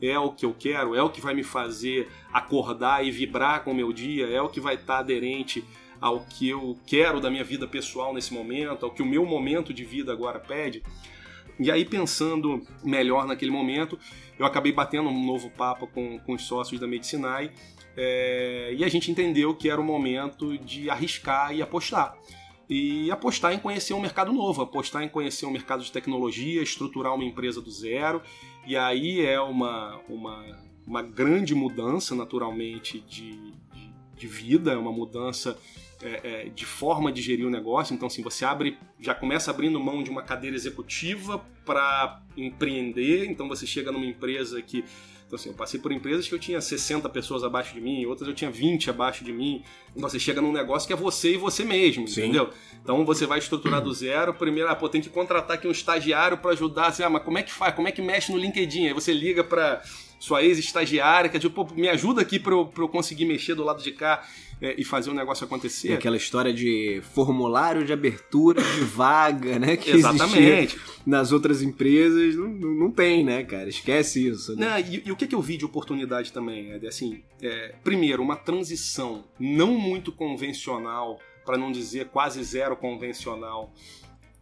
[0.01, 0.95] é o que eu quero?
[0.95, 4.27] É o que vai me fazer acordar e vibrar com o meu dia?
[4.29, 5.65] É o que vai estar tá aderente
[6.01, 9.75] ao que eu quero da minha vida pessoal nesse momento, ao que o meu momento
[9.75, 10.83] de vida agora pede.
[11.59, 13.99] E aí, pensando melhor naquele momento,
[14.39, 17.53] eu acabei batendo um novo papo com, com os sócios da Medicinai
[18.01, 22.17] é, e a gente entendeu que era o momento de arriscar e apostar.
[22.71, 27.13] E apostar em conhecer um mercado novo, apostar em conhecer um mercado de tecnologia, estruturar
[27.13, 28.23] uma empresa do zero.
[28.65, 30.45] E aí é uma, uma,
[30.87, 35.59] uma grande mudança, naturalmente, de, de, de vida, é uma mudança
[36.03, 37.95] é, é, de forma de gerir o negócio.
[37.95, 43.27] Então, assim, você abre, já começa abrindo mão de uma cadeira executiva para empreender.
[43.27, 44.85] Então, você chega numa empresa que
[45.29, 48.27] então, assim, eu passei por empresas que eu tinha 60 pessoas abaixo de mim, outras
[48.27, 49.63] eu tinha 20 abaixo de mim.
[49.95, 52.23] Então, você chega num negócio que é você e você mesmo, Sim.
[52.23, 52.49] entendeu?
[52.83, 54.33] Então, você vai estruturar do zero.
[54.33, 56.87] Primeiro, ah, pô, tem que contratar aqui um estagiário para ajudar.
[56.87, 57.75] Assim, ah, mas como é que faz?
[57.75, 58.87] Como é que mexe no LinkedIn?
[58.87, 59.83] Aí você liga para
[60.19, 63.63] sua ex-estagiária, que é tipo, pô, me ajuda aqui para eu, eu conseguir mexer do
[63.63, 64.27] lado de cá
[64.61, 65.93] é, e fazer o negócio acontecer.
[65.93, 69.77] aquela história de formulário de abertura de vaga, né?
[69.77, 70.79] Que Exatamente.
[71.07, 73.69] nas outras empresas não, não tem, né, cara?
[73.69, 74.57] Esquece isso.
[74.57, 74.69] Né?
[74.69, 76.73] Não, e, e, o que, que eu vi de oportunidade também?
[76.73, 83.73] É assim, é, primeiro, uma transição não muito convencional, para não dizer quase zero convencional,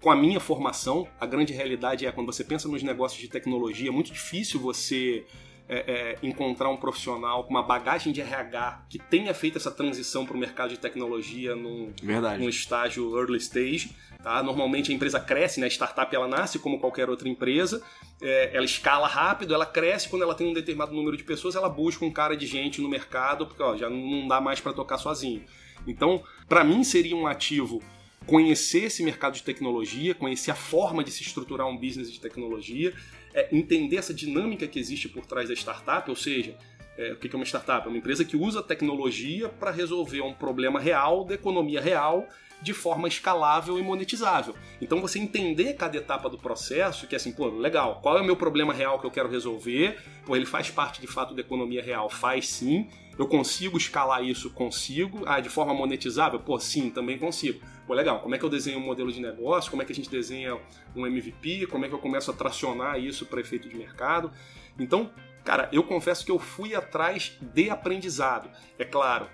[0.00, 3.88] com a minha formação, a grande realidade é quando você pensa nos negócios de tecnologia,
[3.88, 5.24] é muito difícil você
[5.68, 10.24] é, é, encontrar um profissional com uma bagagem de RH que tenha feito essa transição
[10.24, 11.92] para o mercado de tecnologia num,
[12.38, 13.90] num estágio early stage.
[14.22, 14.42] Tá?
[14.42, 15.66] Normalmente a empresa cresce, né?
[15.66, 17.83] a startup ela nasce como qualquer outra empresa,
[18.20, 21.68] é, ela escala rápido, ela cresce, quando ela tem um determinado número de pessoas, ela
[21.68, 24.98] busca um cara de gente no mercado, porque ó, já não dá mais para tocar
[24.98, 25.44] sozinho.
[25.87, 27.83] Então, para mim seria um ativo
[28.26, 32.92] conhecer esse mercado de tecnologia, conhecer a forma de se estruturar um business de tecnologia,
[33.37, 36.57] é entender essa dinâmica que existe por trás da startup, ou seja,
[36.96, 37.87] é, o que é uma startup?
[37.87, 42.27] É uma empresa que usa tecnologia para resolver um problema real da economia real
[42.62, 44.55] de forma escalável e monetizável.
[44.81, 48.25] Então você entender cada etapa do processo, que é assim, pô, legal, qual é o
[48.25, 49.99] meu problema real que eu quero resolver?
[50.25, 52.09] Pô, ele faz parte de fato da economia real?
[52.09, 52.88] Faz sim.
[53.18, 54.50] Eu consigo escalar isso?
[54.50, 55.22] Consigo.
[55.26, 56.38] Ah, de forma monetizável?
[56.38, 57.61] Pô, sim, também consigo.
[57.87, 59.70] Pô, legal, como é que eu desenho um modelo de negócio?
[59.70, 60.59] Como é que a gente desenha
[60.94, 61.66] um MVP?
[61.66, 64.31] Como é que eu começo a tracionar isso para efeito de mercado?
[64.79, 65.11] Então,
[65.44, 68.50] cara, eu confesso que eu fui atrás de aprendizado.
[68.79, 69.29] É claro,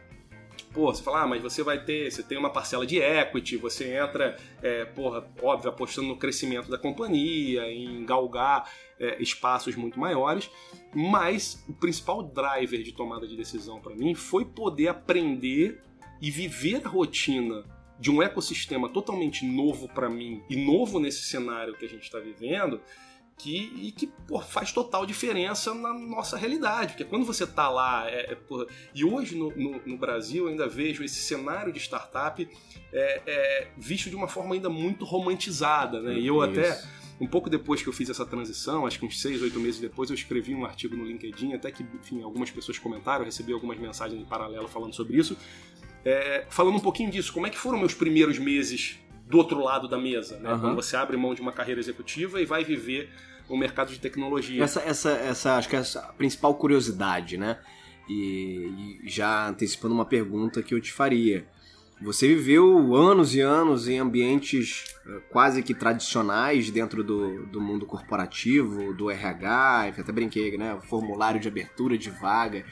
[0.72, 3.96] pô, você fala, ah, mas você vai ter, você tem uma parcela de equity, você
[3.96, 10.50] entra, é, porra, óbvio, apostando no crescimento da companhia, em galgar é, espaços muito maiores,
[10.94, 15.80] mas o principal driver de tomada de decisão para mim foi poder aprender
[16.20, 17.64] e viver a rotina
[17.98, 22.18] de um ecossistema totalmente novo para mim e novo nesse cenário que a gente está
[22.18, 22.80] vivendo,
[23.42, 26.92] que, e que pô, faz total diferença na nossa realidade.
[26.92, 28.08] Porque quando você está lá.
[28.08, 28.38] É, é,
[28.94, 32.48] e hoje no, no, no, Brasil eu ainda vejo esse cenário de startup
[32.92, 36.00] é, é visto de uma forma ainda muito romantizada.
[36.00, 36.20] Né?
[36.20, 36.60] E eu Isso.
[36.60, 37.02] até.
[37.20, 40.10] Um pouco depois que eu fiz essa transição, acho que uns seis, oito meses depois,
[40.10, 44.20] eu escrevi um artigo no LinkedIn, até que, enfim, algumas pessoas comentaram, recebi algumas mensagens
[44.20, 45.36] em paralelo falando sobre isso,
[46.04, 49.86] é, falando um pouquinho disso, como é que foram meus primeiros meses do outro lado
[49.86, 50.52] da mesa, né?
[50.52, 50.60] Uhum.
[50.60, 53.08] Quando você abre mão de uma carreira executiva e vai viver
[53.52, 54.64] o mercado de tecnologia.
[54.64, 57.58] Essa, essa, essa acho que é a principal curiosidade, né?
[58.08, 61.46] E, e, já antecipando uma pergunta que eu te faria.
[62.00, 67.86] Você viveu anos e anos em ambientes eh, quase que tradicionais dentro do, do mundo
[67.86, 70.78] corporativo, do RH, até brinquei, né?
[70.88, 72.64] Formulário de abertura de vaga.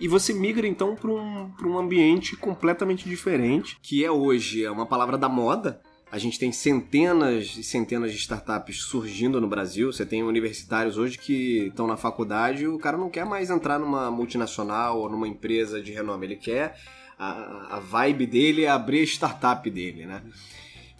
[0.00, 4.86] E você migra então para um, um ambiente completamente diferente, que é hoje é uma
[4.86, 9.92] palavra da moda, a gente tem centenas e centenas de startups surgindo no Brasil.
[9.92, 13.78] Você tem universitários hoje que estão na faculdade e o cara não quer mais entrar
[13.78, 16.26] numa multinacional ou numa empresa de renome.
[16.26, 16.78] Ele quer.
[17.18, 20.22] A, a vibe dele é abrir a startup dele, né?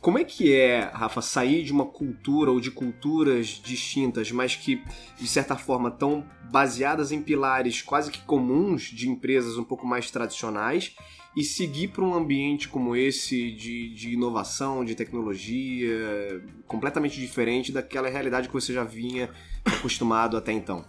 [0.01, 4.83] Como é que é, Rafa, sair de uma cultura ou de culturas distintas, mas que,
[5.19, 10.11] de certa forma, estão baseadas em pilares quase que comuns de empresas um pouco mais
[10.11, 10.95] tradicionais
[11.37, 18.09] e seguir para um ambiente como esse de, de inovação, de tecnologia, completamente diferente daquela
[18.09, 19.31] realidade que você já vinha
[19.65, 20.85] acostumado até então?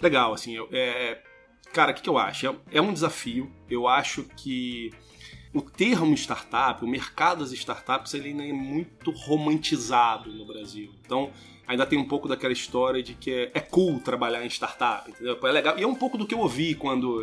[0.00, 1.22] Legal, assim, é,
[1.72, 2.46] cara, o que, que eu acho?
[2.46, 3.50] É, é um desafio.
[3.68, 4.90] Eu acho que
[5.52, 10.92] o termo startup, o mercado das startups, ele ainda é muito romantizado no Brasil.
[11.04, 11.30] Então,
[11.70, 15.38] ainda tem um pouco daquela história de que é, é, cool trabalhar em startup, entendeu?
[15.40, 15.78] É legal.
[15.78, 17.22] E é um pouco do que eu ouvi quando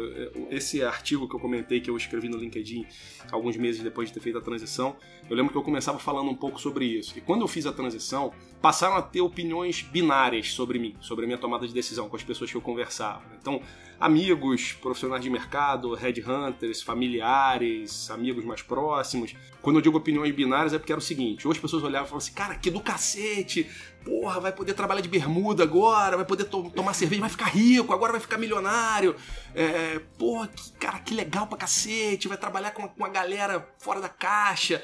[0.50, 2.86] esse artigo que eu comentei, que eu escrevi no LinkedIn
[3.30, 4.96] alguns meses depois de ter feito a transição,
[5.30, 7.18] eu lembro que eu começava falando um pouco sobre isso.
[7.18, 8.32] E quando eu fiz a transição,
[8.62, 12.24] passaram a ter opiniões binárias sobre mim, sobre a minha tomada de decisão com as
[12.24, 13.24] pessoas que eu conversava.
[13.40, 13.62] Então,
[14.00, 19.36] amigos, profissionais de mercado, headhunters, familiares, amigos mais próximos.
[19.62, 22.10] Quando eu digo opiniões binárias é porque era o seguinte, ou as pessoas olhavam e
[22.10, 23.70] falavam assim, cara, que do cacete,
[24.08, 27.93] porra, vai poder trabalhar de bermuda agora, vai poder to tomar cerveja, vai ficar rico,
[27.93, 29.17] agora vai ficar milionário.
[29.54, 34.00] É, porra, que, cara, que legal pra cacete, vai trabalhar com, com a galera fora
[34.00, 34.82] da caixa.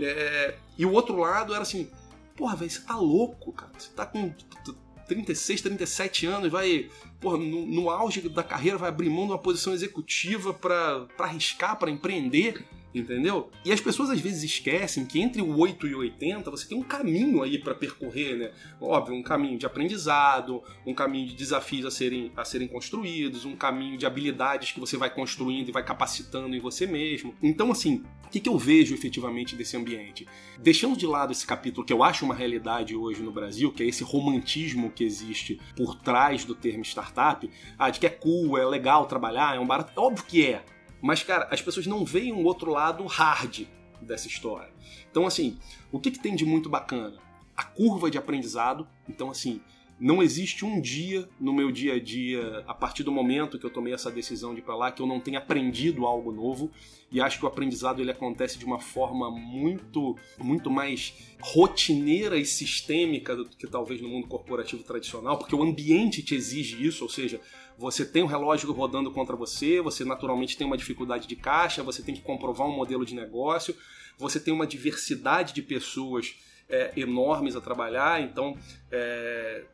[0.00, 1.90] É, e o outro lado era assim,
[2.36, 3.72] porra, velho, você tá louco, cara.
[3.76, 4.32] Você tá com
[5.08, 6.88] 36, 37 anos, vai,
[7.20, 11.76] porra, no, no auge da carreira, vai abrir mão de uma posição executiva para arriscar,
[11.76, 13.50] para empreender entendeu?
[13.64, 16.76] E as pessoas às vezes esquecem que entre o 8 e o 80 você tem
[16.76, 18.52] um caminho aí para percorrer, né?
[18.80, 23.56] Óbvio, um caminho de aprendizado, um caminho de desafios a serem, a serem construídos, um
[23.56, 27.34] caminho de habilidades que você vai construindo e vai capacitando em você mesmo.
[27.42, 30.26] Então, assim, o que, que eu vejo efetivamente desse ambiente?
[30.58, 33.86] Deixando de lado esse capítulo que eu acho uma realidade hoje no Brasil, que é
[33.86, 37.48] esse romantismo que existe por trás do termo startup,
[37.78, 39.92] ah, de que é cool, é legal trabalhar, é um barato.
[40.00, 40.64] Óbvio que é.
[41.00, 43.66] Mas, cara, as pessoas não veem um outro lado hard
[44.00, 44.72] dessa história.
[45.10, 45.58] Então, assim,
[45.90, 47.18] o que, que tem de muito bacana?
[47.56, 48.86] A curva de aprendizado.
[49.08, 49.60] Então, assim,
[50.00, 53.70] não existe um dia no meu dia a dia, a partir do momento que eu
[53.70, 56.70] tomei essa decisão de ir para lá, que eu não tenha aprendido algo novo.
[57.12, 62.46] E acho que o aprendizado ele acontece de uma forma muito, muito mais rotineira e
[62.46, 67.10] sistêmica do que talvez no mundo corporativo tradicional, porque o ambiente te exige isso, ou
[67.10, 67.38] seja,
[67.80, 72.02] você tem um relógio rodando contra você, você naturalmente tem uma dificuldade de caixa, você
[72.02, 73.74] tem que comprovar um modelo de negócio,
[74.18, 76.34] você tem uma diversidade de pessoas
[76.68, 78.54] é, enormes a trabalhar, então
[78.92, 79.64] é,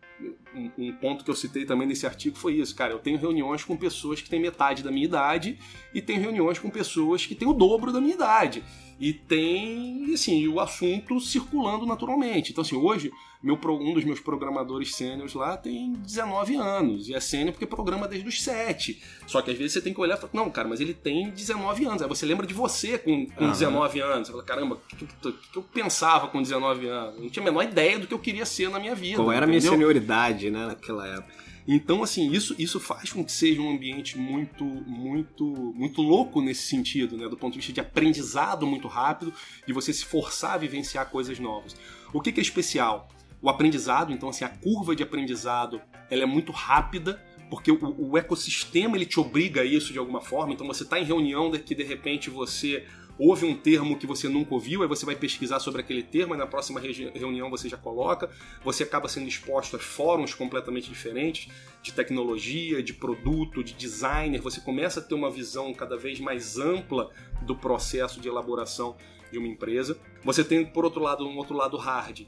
[0.55, 2.93] um, um, ponto que eu citei também nesse artigo foi isso, cara.
[2.93, 5.59] Eu tenho reuniões com pessoas que têm metade da minha idade
[5.93, 8.63] e tenho reuniões com pessoas que têm o dobro da minha idade.
[9.01, 12.53] E tem, assim, o assunto circulando naturalmente.
[12.53, 17.09] Então, assim, hoje meu, um dos meus programadores sêniores lá tem 19 anos.
[17.09, 19.03] E é sênior porque programa desde os 7.
[19.27, 21.31] Só que às vezes você tem que olhar e falar, não, cara, mas ele tem
[21.31, 22.03] 19 anos.
[22.03, 23.51] Aí você lembra de você com, com uhum.
[23.51, 24.29] 19 anos.
[24.29, 27.17] Você fala, caramba, o que, que, que, eu pensava com 19 anos?
[27.17, 29.17] Eu não tinha a menor ideia do que eu queria ser na minha vida.
[29.17, 31.47] Qual era a minha senioridade, né, naquela época.
[31.69, 36.63] Então, assim, isso, isso faz com que seja um ambiente muito, muito, muito louco nesse
[36.69, 37.29] sentido, né?
[37.29, 39.35] Do ponto de vista de aprendizado muito rápido,
[39.67, 41.75] de você se forçar a vivenciar coisas novas.
[42.13, 43.09] O que, que é especial?
[43.47, 45.81] O aprendizado, então assim, a curva de aprendizado
[46.11, 50.21] ela é muito rápida, porque o, o ecossistema ele te obriga a isso de alguma
[50.21, 50.53] forma.
[50.53, 52.85] Então você está em reunião que de repente você
[53.17, 56.37] ouve um termo que você nunca ouviu, aí você vai pesquisar sobre aquele termo, e
[56.37, 58.29] na próxima reunião você já coloca.
[58.65, 61.49] Você acaba sendo exposto a fóruns completamente diferentes
[61.81, 64.41] de tecnologia, de produto, de designer.
[64.41, 68.97] Você começa a ter uma visão cada vez mais ampla do processo de elaboração
[69.31, 69.97] de uma empresa.
[70.25, 72.27] Você tem, por outro lado, um outro lado hard.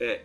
[0.00, 0.24] É,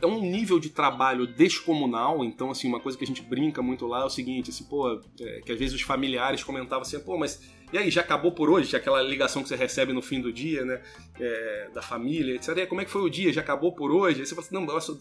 [0.00, 3.86] é um nível de trabalho descomunal, então assim, uma coisa que a gente brinca muito
[3.86, 7.18] lá é o seguinte, assim, pô, é, que às vezes os familiares comentavam assim, pô,
[7.18, 8.74] mas e aí, já acabou por hoje?
[8.74, 10.80] Aquela ligação que você recebe no fim do dia, né?
[11.20, 12.56] É, da família, etc.
[12.56, 13.32] E aí, como é que foi o dia?
[13.32, 14.20] Já acabou por hoje?
[14.20, 14.96] Aí você fala assim, não, nossa,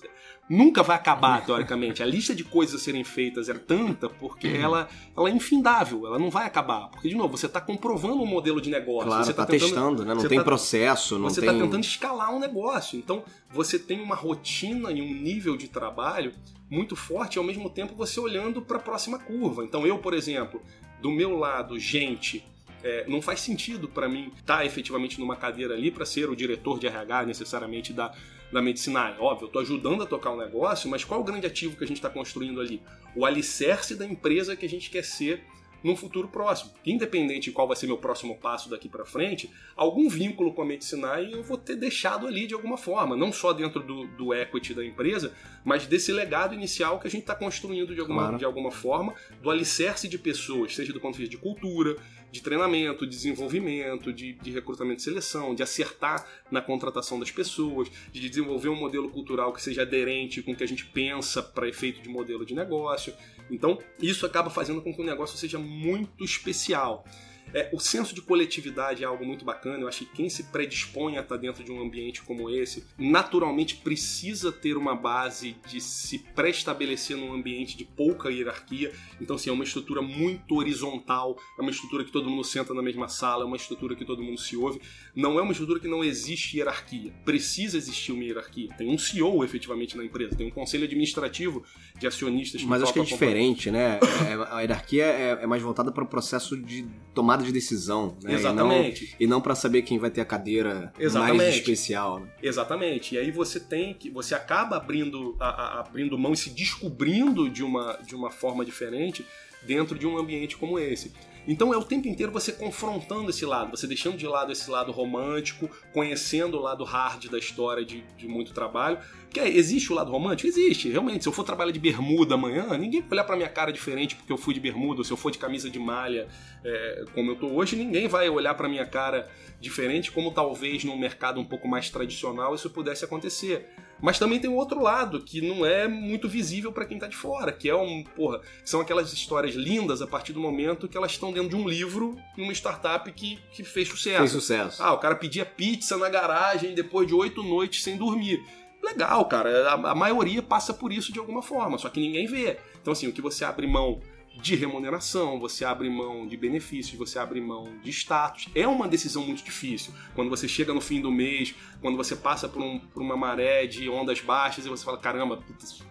[0.49, 2.03] nunca vai acabar, teoricamente.
[2.03, 4.62] A lista de coisas a serem feitas é tanta porque uhum.
[4.62, 6.89] ela, ela é infindável, ela não vai acabar.
[6.89, 9.08] Porque, de novo, você está comprovando um modelo de negócio.
[9.08, 10.13] Claro, você está tá testando, né?
[10.13, 12.99] Não tem tá, processo, não Você está tentando escalar um negócio.
[12.99, 16.34] Então, você tem uma rotina e um nível de trabalho
[16.69, 19.63] muito forte e, ao mesmo tempo, você olhando para a próxima curva.
[19.63, 20.62] Então, eu, por exemplo,
[21.01, 22.43] do meu lado, gente
[22.84, 26.36] é, não faz sentido para mim estar tá efetivamente numa cadeira ali para ser o
[26.36, 28.13] diretor de RH necessariamente da,
[28.52, 29.16] da medicina.
[29.20, 31.84] Óbvio, eu estou ajudando a tocar um negócio, mas qual é o grande ativo que
[31.84, 32.82] a gente está construindo ali?
[33.16, 35.44] O alicerce da empresa que a gente quer ser
[35.84, 36.72] num futuro próximo.
[36.86, 40.66] Independente de qual vai ser meu próximo passo daqui para frente, algum vínculo com a
[40.66, 44.74] Medicinai eu vou ter deixado ali de alguma forma, não só dentro do, do equity
[44.74, 48.38] da empresa, mas desse legado inicial que a gente está construindo de alguma, claro.
[48.38, 51.96] de alguma forma, do alicerce de pessoas, seja do ponto de vista de cultura,
[52.32, 57.90] de treinamento, de desenvolvimento, de, de recrutamento e seleção, de acertar na contratação das pessoas,
[58.12, 61.68] de desenvolver um modelo cultural que seja aderente com o que a gente pensa para
[61.68, 63.13] efeito de modelo de negócio.
[63.50, 67.06] Então, isso acaba fazendo com que o negócio seja muito especial.
[67.54, 69.84] É, o senso de coletividade é algo muito bacana.
[69.84, 73.76] Eu acho que quem se predispõe a estar dentro de um ambiente como esse, naturalmente
[73.78, 78.91] precisa ter uma base de se pré-estabelecer num ambiente de pouca hierarquia.
[79.22, 82.82] Então, assim, é uma estrutura muito horizontal, é uma estrutura que todo mundo senta na
[82.82, 84.82] mesma sala, é uma estrutura que todo mundo se ouve.
[85.16, 87.14] Não é uma estrutura que não existe hierarquia.
[87.26, 88.70] Precisa existir uma hierarquia.
[88.78, 91.64] Tem um CEO efetivamente na empresa, tem um conselho administrativo
[91.98, 92.64] de acionistas.
[92.64, 94.00] Mas acho que é diferente, né?
[94.28, 98.18] É, a hierarquia é, é mais voltada para o processo de tomada tomada de decisão,
[98.24, 98.34] né?
[98.34, 99.16] Exatamente.
[99.20, 101.38] E não, não para saber quem vai ter a cadeira Exatamente.
[101.38, 102.20] mais especial.
[102.22, 102.28] Né?
[102.41, 103.16] Exatamente.
[103.16, 107.50] E aí você tem que você acaba abrindo a, a, abrindo mão e se descobrindo
[107.50, 109.26] de uma de uma forma diferente
[109.64, 111.12] dentro de um ambiente como esse.
[111.48, 114.91] Então é o tempo inteiro você confrontando esse lado, você deixando de lado esse lado
[114.91, 119.00] romântico, conhecendo o lado hard da história de, de muito trabalho.
[119.30, 120.48] Que é, existe o lado romântico?
[120.48, 121.24] Existe, realmente.
[121.24, 124.32] Se eu for trabalhar de bermuda amanhã, ninguém vai olhar pra minha cara diferente porque
[124.32, 126.28] eu fui de bermuda, ou se eu for de camisa de malha,
[126.64, 129.30] é, como eu tô hoje, ninguém vai olhar pra minha cara
[129.60, 133.70] diferente, como talvez num mercado um pouco mais tradicional isso pudesse acontecer.
[134.02, 137.16] Mas também tem o outro lado, que não é muito visível para quem tá de
[137.16, 141.12] fora, que é um, porra, são aquelas histórias lindas a partir do momento que elas
[141.12, 144.20] estão dentro de um livro em uma startup que, que fez sucesso.
[144.20, 144.84] Fez sucesso.
[144.84, 148.43] Ah, o cara pedia pizza na garagem depois de oito noites sem dormir.
[148.84, 152.58] Legal, cara, a, a maioria passa por isso de alguma forma, só que ninguém vê.
[152.82, 154.00] Então, assim, o que você abre mão
[154.42, 158.48] de remuneração, você abre mão de benefícios, você abre mão de status.
[158.54, 159.94] É uma decisão muito difícil.
[160.16, 163.66] Quando você chega no fim do mês, quando você passa por, um, por uma maré
[163.66, 165.44] de ondas baixas e você fala: caramba,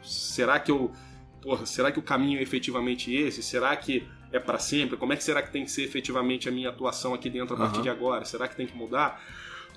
[0.02, 0.92] será que eu.
[1.42, 3.42] Porra, será que o caminho é efetivamente esse?
[3.42, 4.96] Será que é para sempre?
[4.96, 7.58] Como é que será que tem que ser efetivamente a minha atuação aqui dentro a
[7.58, 7.82] partir uhum.
[7.82, 8.24] de agora?
[8.24, 9.22] Será que tem que mudar?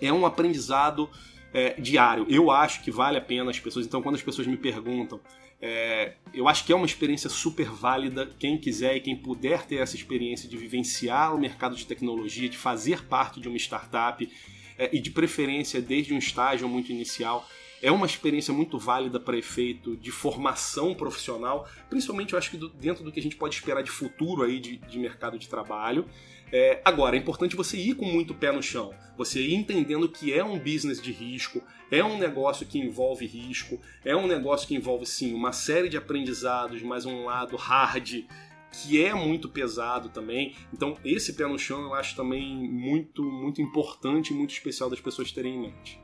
[0.01, 1.09] É um aprendizado
[1.53, 2.25] é, diário.
[2.29, 3.85] Eu acho que vale a pena as pessoas.
[3.85, 5.19] Então, quando as pessoas me perguntam
[5.61, 8.31] é, eu acho que é uma experiência super válida.
[8.39, 12.57] Quem quiser e quem puder ter essa experiência de vivenciar o mercado de tecnologia, de
[12.57, 14.29] fazer parte de uma startup
[14.77, 17.45] é, e de preferência desde um estágio muito inicial,
[17.81, 22.69] é uma experiência muito válida para efeito de formação profissional, principalmente eu acho que do,
[22.69, 26.05] dentro do que a gente pode esperar de futuro aí de, de mercado de trabalho.
[26.51, 30.33] É, agora, é importante você ir com muito pé no chão, você ir entendendo que
[30.33, 34.75] é um business de risco, é um negócio que envolve risco, é um negócio que
[34.75, 38.25] envolve sim uma série de aprendizados, mas um lado hard
[38.71, 40.55] que é muito pesado também.
[40.73, 45.01] Então, esse pé no chão eu acho também muito, muito importante e muito especial das
[45.01, 45.99] pessoas terem em mente.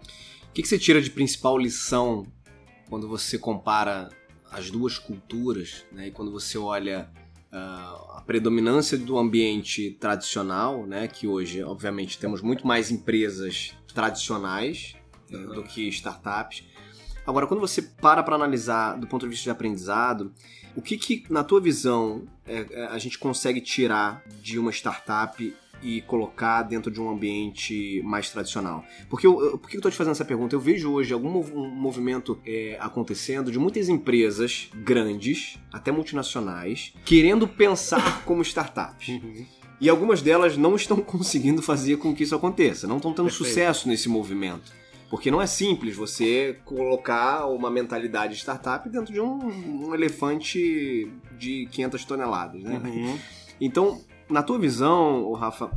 [0.49, 2.25] O que, que você tira de principal lição
[2.89, 4.09] quando você compara
[4.51, 6.07] as duas culturas, né?
[6.07, 7.09] E quando você olha
[7.57, 14.95] a predominância do ambiente tradicional, né, que hoje, obviamente, temos muito mais empresas tradicionais
[15.31, 15.53] uhum.
[15.53, 16.63] do que startups.
[17.25, 20.33] Agora, quando você para para analisar do ponto de vista de aprendizado,
[20.75, 25.55] o que, que na tua visão, é, é a gente consegue tirar de uma startup
[25.85, 28.83] e colocar dentro de um ambiente mais tradicional?
[29.07, 30.55] Porque eu, eu, por que eu estou te fazendo essa pergunta?
[30.55, 38.23] Eu vejo hoje algum movimento é, acontecendo de muitas empresas grandes, até multinacionais, querendo pensar
[38.25, 39.09] como startups.
[39.09, 39.45] Uhum.
[39.79, 43.49] E algumas delas não estão conseguindo fazer com que isso aconteça, não estão tendo Perfeito.
[43.49, 44.73] sucesso nesse movimento.
[45.09, 51.67] Porque não é simples você colocar uma mentalidade startup dentro de um, um elefante de
[51.71, 52.81] 500 toneladas, né?
[52.83, 53.19] Uhum.
[53.61, 55.71] Então, na tua visão, Rafa,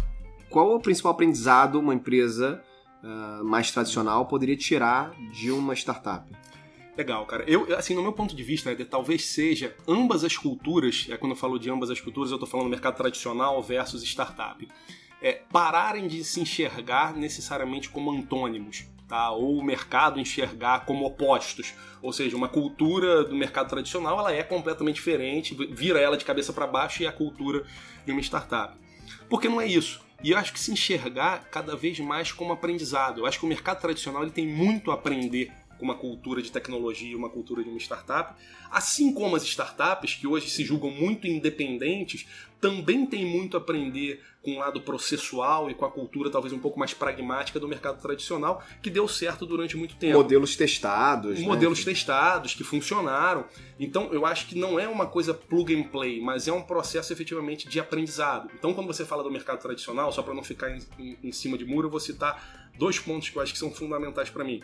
[0.49, 2.62] qual é o principal aprendizado uma empresa
[3.03, 6.30] uh, mais tradicional poderia tirar de uma startup?
[6.96, 7.44] Legal, cara.
[7.46, 11.32] Eu, assim, no meu ponto de vista, né, talvez seja ambas as culturas, é quando
[11.32, 14.66] eu falo de ambas as culturas, eu estou falando mercado tradicional versus startup.
[15.22, 19.30] É, pararem de se enxergar necessariamente como antônimos, tá?
[19.30, 21.72] Ou o mercado enxergar como opostos.
[22.00, 26.52] Ou seja, uma cultura do mercado tradicional, ela é completamente diferente, vira ela de cabeça
[26.52, 27.64] para baixo e é a cultura
[28.04, 28.76] de uma startup.
[29.28, 30.00] Porque não é isso.
[30.22, 33.20] E eu acho que se enxergar cada vez mais como aprendizado.
[33.20, 36.50] Eu acho que o mercado tradicional ele tem muito a aprender com uma cultura de
[36.50, 38.34] tecnologia, uma cultura de uma startup,
[38.70, 42.26] assim como as startups, que hoje se julgam muito independentes,
[42.60, 46.58] também tem muito a aprender com o lado processual e com a cultura talvez um
[46.58, 50.18] pouco mais pragmática do mercado tradicional, que deu certo durante muito tempo.
[50.18, 51.38] Modelos testados.
[51.38, 51.44] Né?
[51.44, 51.92] Modelos né?
[51.92, 53.44] testados, que funcionaram.
[53.78, 57.12] Então eu acho que não é uma coisa plug and play, mas é um processo
[57.12, 58.50] efetivamente de aprendizado.
[58.58, 61.58] Então quando você fala do mercado tradicional, só para não ficar em, em, em cima
[61.58, 64.62] de muro, eu vou citar dois pontos que eu acho que são fundamentais para mim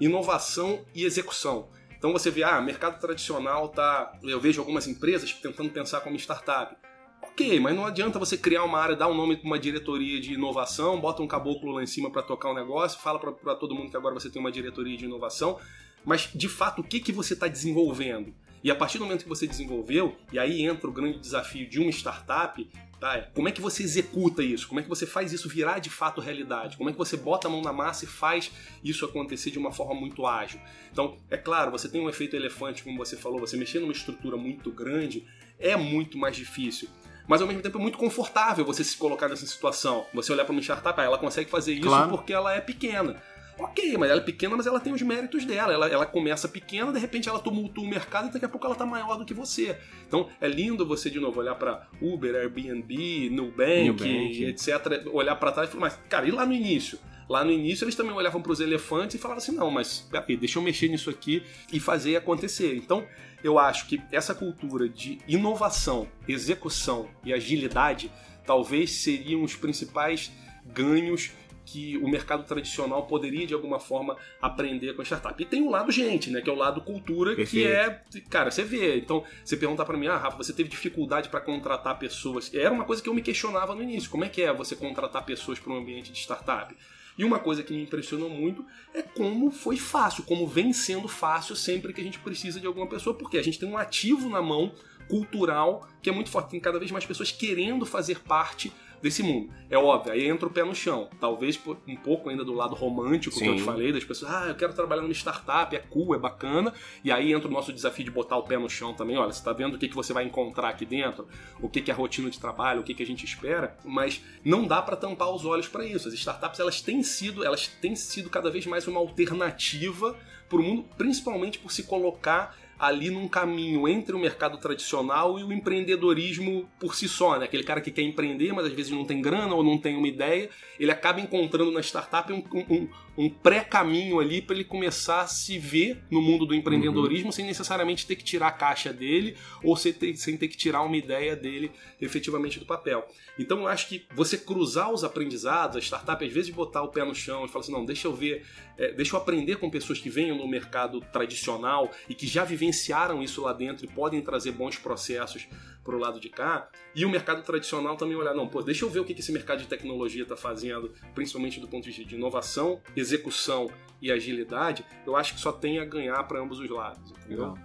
[0.00, 1.68] inovação e execução.
[1.96, 4.12] Então você vê, ah, mercado tradicional tá.
[4.22, 6.76] Eu vejo algumas empresas tentando pensar como startup.
[7.22, 10.34] Ok, mas não adianta você criar uma área, dar um nome para uma diretoria de
[10.34, 13.90] inovação, bota um caboclo lá em cima para tocar um negócio, fala para todo mundo
[13.90, 15.58] que agora você tem uma diretoria de inovação,
[16.04, 18.34] mas de fato o que, que você está desenvolvendo?
[18.62, 21.80] E a partir do momento que você desenvolveu, e aí entra o grande desafio de
[21.80, 22.70] uma startup,
[23.04, 23.28] tá?
[23.34, 24.66] Como é que você executa isso?
[24.66, 26.78] Como é que você faz isso virar de fato realidade?
[26.78, 28.50] Como é que você bota a mão na massa e faz
[28.82, 30.58] isso acontecer de uma forma muito ágil?
[30.90, 34.38] Então, é claro, você tem um efeito elefante, como você falou, você mexer numa estrutura
[34.38, 35.26] muito grande
[35.58, 36.88] é muito mais difícil
[37.26, 40.06] mas ao mesmo tempo é muito confortável você se colocar nessa situação.
[40.12, 42.10] Você olhar para uma startup, ah, ela consegue fazer isso claro.
[42.10, 43.16] porque ela é pequena.
[43.58, 45.72] Ok, mas ela é pequena, mas ela tem os méritos dela.
[45.72, 48.74] Ela, ela começa pequena, de repente ela tumultua o mercado e daqui a pouco ela
[48.74, 49.78] tá maior do que você.
[50.06, 54.44] Então é lindo você de novo olhar para Uber, Airbnb, Nubank, Nubank.
[54.44, 55.06] etc.
[55.12, 56.98] Olhar para trás e falar, mas cara, e lá no início?
[57.28, 60.36] Lá no início eles também olhavam para os elefantes e falavam assim: não, mas peraí,
[60.36, 61.42] deixa eu mexer nisso aqui
[61.72, 62.76] e fazer acontecer.
[62.76, 63.06] Então
[63.42, 68.10] eu acho que essa cultura de inovação, execução e agilidade
[68.46, 70.32] talvez seriam os principais
[70.66, 71.30] ganhos
[71.64, 75.42] que o mercado tradicional poderia de alguma forma aprender com a startup.
[75.42, 77.66] E tem um lado gente, né, que é o lado cultura, Perfeito.
[77.66, 78.98] que é, cara, você vê.
[78.98, 82.52] Então, você perguntar para mim, ah, Rafa, você teve dificuldade para contratar pessoas?
[82.52, 84.10] Era uma coisa que eu me questionava no início.
[84.10, 86.74] Como é que é você contratar pessoas para um ambiente de startup?
[87.16, 91.54] E uma coisa que me impressionou muito é como foi fácil, como vem sendo fácil
[91.54, 94.42] sempre que a gente precisa de alguma pessoa, porque a gente tem um ativo na
[94.42, 94.72] mão
[95.08, 96.50] cultural que é muito forte.
[96.50, 98.72] Tem cada vez mais pessoas querendo fazer parte
[99.04, 99.52] desse mundo.
[99.68, 101.10] É óbvio, aí entra o pé no chão.
[101.20, 103.44] Talvez um pouco ainda do lado romântico Sim.
[103.44, 106.18] que eu te falei, das pessoas, ah, eu quero trabalhar numa startup, é cool, é
[106.18, 106.72] bacana.
[107.04, 109.18] E aí entra o nosso desafio de botar o pé no chão também.
[109.18, 111.28] Olha, você está vendo o que, que você vai encontrar aqui dentro,
[111.60, 114.22] o que, que é a rotina de trabalho, o que, que a gente espera, mas
[114.42, 116.08] não dá para tampar os olhos para isso.
[116.08, 120.16] As startups elas têm sido, elas têm sido cada vez mais uma alternativa
[120.48, 125.44] para o mundo, principalmente por se colocar ali num caminho entre o mercado tradicional e
[125.44, 127.44] o empreendedorismo por si só, né?
[127.44, 130.08] Aquele cara que quer empreender, mas às vezes não tem grana ou não tem uma
[130.08, 135.26] ideia, ele acaba encontrando na startup um, um, um pré-caminho ali para ele começar a
[135.26, 137.32] se ver no mundo do empreendedorismo uhum.
[137.32, 140.82] sem necessariamente ter que tirar a caixa dele ou sem ter, sem ter que tirar
[140.82, 141.70] uma ideia dele
[142.00, 143.06] efetivamente do papel.
[143.38, 147.04] Então eu acho que você cruzar os aprendizados, a startup às vezes botar o pé
[147.04, 148.44] no chão e falar assim, não, deixa eu ver,
[148.76, 153.22] é, deixa eu aprender com pessoas que venham no mercado tradicional e que já vivenciaram
[153.22, 155.46] isso lá dentro e podem trazer bons processos
[155.82, 156.68] para o lado de cá.
[156.94, 159.58] E o mercado tradicional também olhar, não, pô, deixa eu ver o que esse mercado
[159.58, 164.84] de tecnologia está fazendo, principalmente do ponto de vista de inovação, execução e agilidade.
[165.06, 167.50] Eu acho que só tem a ganhar para ambos os lados, entendeu?
[167.50, 167.58] Legal.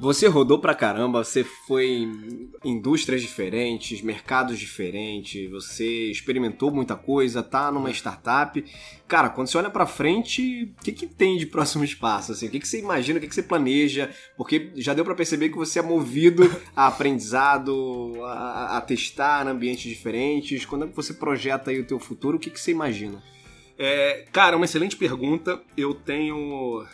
[0.00, 7.44] Você rodou pra caramba, você foi em indústrias diferentes, mercados diferentes, você experimentou muita coisa,
[7.44, 8.62] tá numa startup.
[9.06, 12.36] Cara, quando você olha pra frente, o que, que tem de próximos passos?
[12.36, 12.48] Assim?
[12.48, 14.10] O que, que você imagina, o que, que você planeja?
[14.36, 16.42] Porque já deu para perceber que você é movido
[16.74, 20.64] a aprendizado, a, a testar em ambientes diferentes.
[20.66, 23.22] Quando você projeta aí o teu futuro, o que, que você imagina?
[23.78, 25.60] É, cara, uma excelente pergunta.
[25.76, 26.84] Eu tenho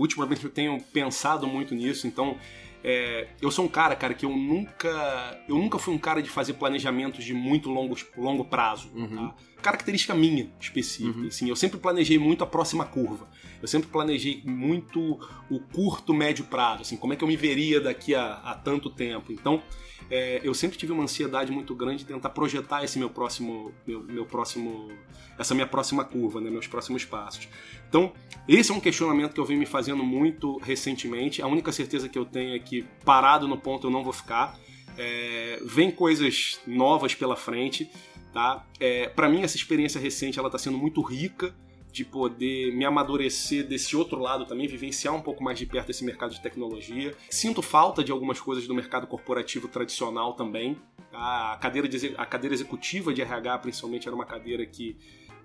[0.00, 2.36] ultimamente eu tenho pensado muito nisso, então
[2.82, 5.42] é, eu sou um cara, cara, que eu nunca.
[5.46, 8.90] Eu nunca fui um cara de fazer planejamentos de muito longo, longo prazo.
[8.94, 9.28] Uhum.
[9.28, 9.34] Tá?
[9.62, 11.18] Característica minha específica.
[11.18, 11.26] Uhum.
[11.26, 13.28] Assim, eu sempre planejei muito a próxima curva.
[13.60, 15.20] Eu sempre planejei muito
[15.50, 16.82] o curto, médio prazo.
[16.82, 19.30] Assim, como é que eu me veria daqui a, a tanto tempo.
[19.30, 19.62] Então,
[20.10, 24.02] é, eu sempre tive uma ansiedade muito grande de tentar projetar esse meu próximo, meu,
[24.02, 24.90] meu próximo,
[25.38, 27.48] essa minha próxima curva, né, meus próximos passos.
[27.88, 28.12] Então,
[28.48, 31.40] esse é um questionamento que eu venho me fazendo muito recentemente.
[31.40, 34.58] A única certeza que eu tenho é que parado no ponto eu não vou ficar.
[34.98, 37.88] É, vem coisas novas pela frente,
[38.32, 38.66] tá?
[38.80, 41.54] É, para mim essa experiência recente ela está sendo muito rica
[41.92, 46.04] de poder me amadurecer desse outro lado também, vivenciar um pouco mais de perto esse
[46.04, 47.14] mercado de tecnologia.
[47.28, 50.76] Sinto falta de algumas coisas do mercado corporativo tradicional também.
[51.10, 51.52] Tá?
[51.52, 54.96] A cadeira, de, a cadeira executiva de RH, principalmente, era uma cadeira que,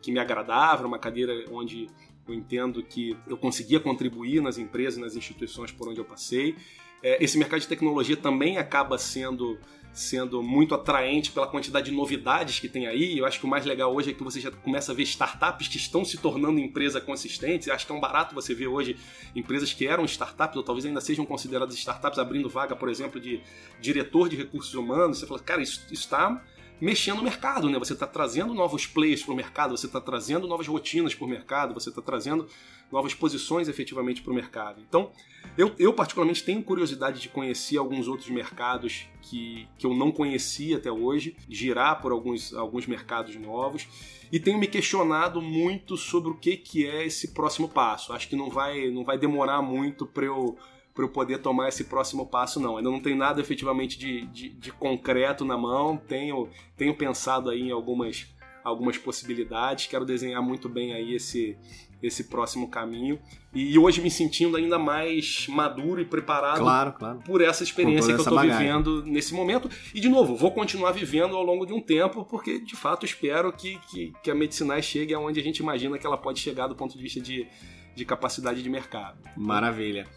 [0.02, 1.88] que me agradava, uma cadeira onde
[2.28, 6.56] eu entendo que eu conseguia contribuir nas empresas, nas instituições por onde eu passei.
[7.04, 9.60] É, esse mercado de tecnologia também acaba sendo
[9.96, 13.18] sendo muito atraente pela quantidade de novidades que tem aí.
[13.18, 15.70] Eu acho que o mais legal hoje é que você já começa a ver startups
[15.70, 17.68] que estão se tornando empresa consistentes.
[17.68, 18.98] Eu acho que é um barato você ver hoje
[19.34, 23.42] empresas que eram startups ou talvez ainda sejam consideradas startups abrindo vaga, por exemplo, de
[23.80, 25.20] diretor de recursos humanos.
[25.20, 26.44] Você fala, cara, isso está
[26.80, 27.80] mexendo no mercado, né?
[27.80, 31.30] Você está trazendo novos players para o mercado, você está trazendo novas rotinas para o
[31.30, 32.48] mercado, você está trazendo
[32.92, 34.82] novas posições efetivamente para o mercado.
[34.88, 35.12] Então,
[35.58, 40.78] eu, eu, particularmente tenho curiosidade de conhecer alguns outros mercados que, que eu não conhecia
[40.78, 43.88] até hoje, girar por alguns, alguns mercados novos
[44.32, 48.12] e tenho me questionado muito sobre o que, que é esse próximo passo.
[48.12, 50.58] Acho que não vai, não vai demorar muito para eu
[50.96, 52.78] para eu poder tomar esse próximo passo, não.
[52.78, 57.64] Ainda não tem nada efetivamente de, de, de, concreto na mão, tenho, tenho pensado aí
[57.64, 58.34] em algumas,
[58.64, 61.58] algumas possibilidades, quero desenhar muito bem aí esse,
[62.02, 63.20] esse próximo caminho.
[63.54, 67.20] E hoje me sentindo ainda mais maduro e preparado claro, claro.
[67.26, 69.70] por essa experiência que eu estou vivendo nesse momento.
[69.94, 73.52] E, de novo, vou continuar vivendo ao longo de um tempo, porque, de fato, espero
[73.52, 76.76] que, que, que a Medicinais chegue aonde a gente imagina que ela pode chegar do
[76.76, 77.46] ponto de vista de,
[77.94, 79.18] de capacidade de mercado.
[79.36, 80.08] Maravilha.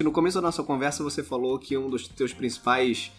[0.00, 3.12] No começo da nossa conversa você falou que um dos teus principais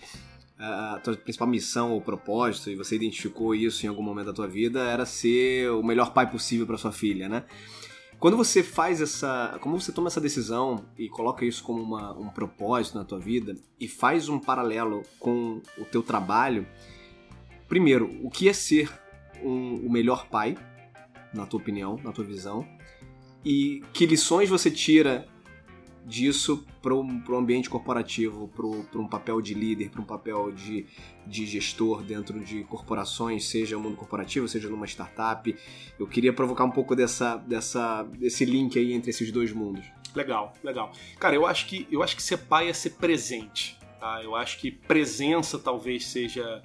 [0.57, 4.47] a tua principal missão ou propósito e você identificou isso em algum momento da tua
[4.47, 7.43] vida era ser o melhor pai possível para sua filha, né?
[8.19, 12.30] Quando você faz essa, como você toma essa decisão e coloca isso como uma, um
[12.30, 16.65] propósito na tua vida e faz um paralelo com o teu trabalho,
[17.67, 18.89] primeiro, o que é ser
[19.43, 20.57] um, o melhor pai,
[21.34, 22.65] na tua opinião, na tua visão,
[23.43, 25.28] e que lições você tira
[26.06, 28.47] disso para o ambiente corporativo,
[28.91, 30.86] para um papel de líder, para um papel de,
[31.26, 35.56] de gestor dentro de corporações, seja no mundo corporativo, seja numa startup.
[35.99, 39.86] Eu queria provocar um pouco dessa, dessa, desse link aí entre esses dois mundos.
[40.16, 40.93] Legal, legal.
[41.20, 43.78] Cara, eu acho que eu acho que ser pai é ser presente.
[43.99, 44.22] Tá?
[44.24, 46.62] Eu acho que presença talvez seja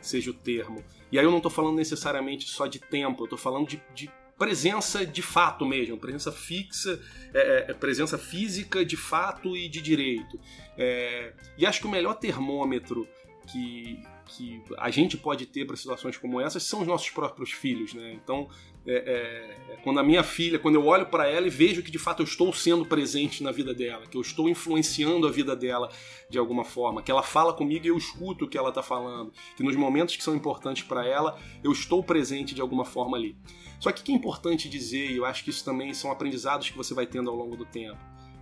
[0.00, 0.84] seja o termo.
[1.10, 4.10] E aí eu não estou falando necessariamente só de tempo, eu estou falando de, de
[4.38, 7.00] presença de fato mesmo, presença fixa,
[7.32, 10.38] é, é, é, presença física de fato e de direito.
[10.76, 13.06] É, e acho que o melhor termômetro
[13.46, 17.94] que, que a gente pode ter para situações como essas são os nossos próprios filhos,
[17.94, 18.12] né?
[18.14, 18.48] Então,
[18.86, 22.20] é, quando a minha filha, quando eu olho para ela e vejo que de fato
[22.20, 25.90] eu estou sendo presente na vida dela, que eu estou influenciando a vida dela
[26.28, 29.32] de alguma forma, que ela fala comigo e eu escuto o que ela está falando,
[29.56, 33.36] que nos momentos que são importantes para ela eu estou presente de alguma forma ali.
[33.84, 36.70] Só que o que é importante dizer, e eu acho que isso também são aprendizados
[36.70, 37.98] que você vai tendo ao longo do tempo,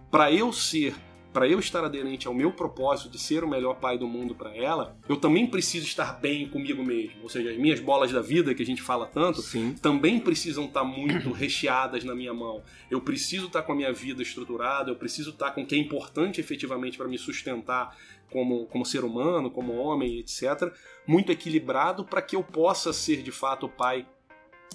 [0.09, 0.95] para eu ser
[1.32, 4.55] para eu estar aderente ao meu propósito de ser o melhor pai do mundo para
[4.55, 7.22] ela, eu também preciso estar bem comigo mesmo.
[7.22, 9.74] Ou seja, as minhas bolas da vida, que a gente fala tanto, Sim.
[9.80, 12.62] também precisam estar muito recheadas na minha mão.
[12.90, 15.78] Eu preciso estar com a minha vida estruturada, eu preciso estar com o que é
[15.78, 17.97] importante efetivamente para me sustentar
[18.30, 20.70] como, como ser humano, como homem, etc.
[21.07, 24.07] Muito equilibrado para que eu possa ser de fato o pai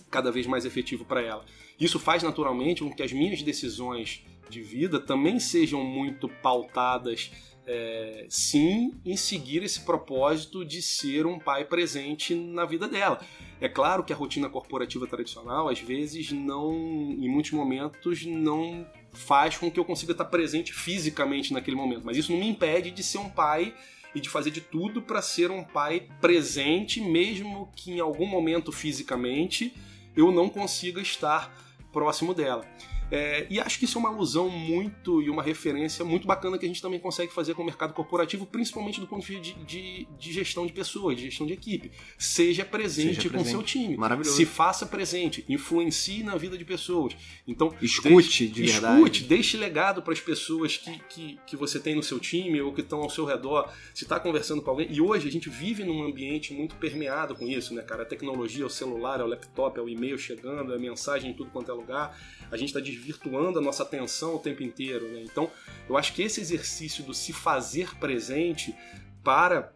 [0.09, 1.45] cada vez mais efetivo para ela.
[1.79, 7.31] Isso faz naturalmente com que as minhas decisões de vida também sejam muito pautadas,
[7.65, 13.19] é, sim, em seguir esse propósito de ser um pai presente na vida dela.
[13.59, 19.57] É claro que a rotina corporativa tradicional, às vezes, não, em muitos momentos, não faz
[19.57, 23.03] com que eu consiga estar presente fisicamente naquele momento, mas isso não me impede de
[23.03, 23.73] ser um pai
[24.15, 28.71] e de fazer de tudo para ser um pai presente, mesmo que em algum momento
[28.71, 29.75] fisicamente
[30.15, 31.53] eu não consiga estar
[31.91, 32.65] próximo dela.
[33.09, 36.65] É, e acho que isso é uma alusão muito e uma referência muito bacana que
[36.65, 39.65] a gente também consegue fazer com o mercado corporativo, principalmente do ponto de vista de,
[39.65, 41.91] de, de gestão de pessoas, de gestão de equipe.
[42.17, 43.45] Seja presente, Seja presente.
[43.45, 43.95] com seu time.
[43.95, 44.35] Maravilhoso.
[44.35, 47.15] Se faça presente, influencie na vida de pessoas.
[47.47, 48.97] Então, escute deixe, de verdade.
[48.97, 52.73] Escute, deixe legado para as pessoas que, que, que você tem no seu time ou
[52.73, 53.71] que estão ao seu redor.
[53.93, 54.87] Se está conversando com alguém.
[54.91, 58.03] E hoje a gente vive num ambiente muito permeado com isso, né, cara?
[58.03, 61.73] A tecnologia, o celular, o laptop, o e-mail chegando, a mensagem em tudo quanto é
[61.73, 62.19] lugar.
[62.51, 65.07] A gente está desvirtuando a nossa atenção o tempo inteiro.
[65.07, 65.23] Né?
[65.23, 65.49] Então,
[65.87, 68.75] eu acho que esse exercício do se fazer presente
[69.23, 69.71] para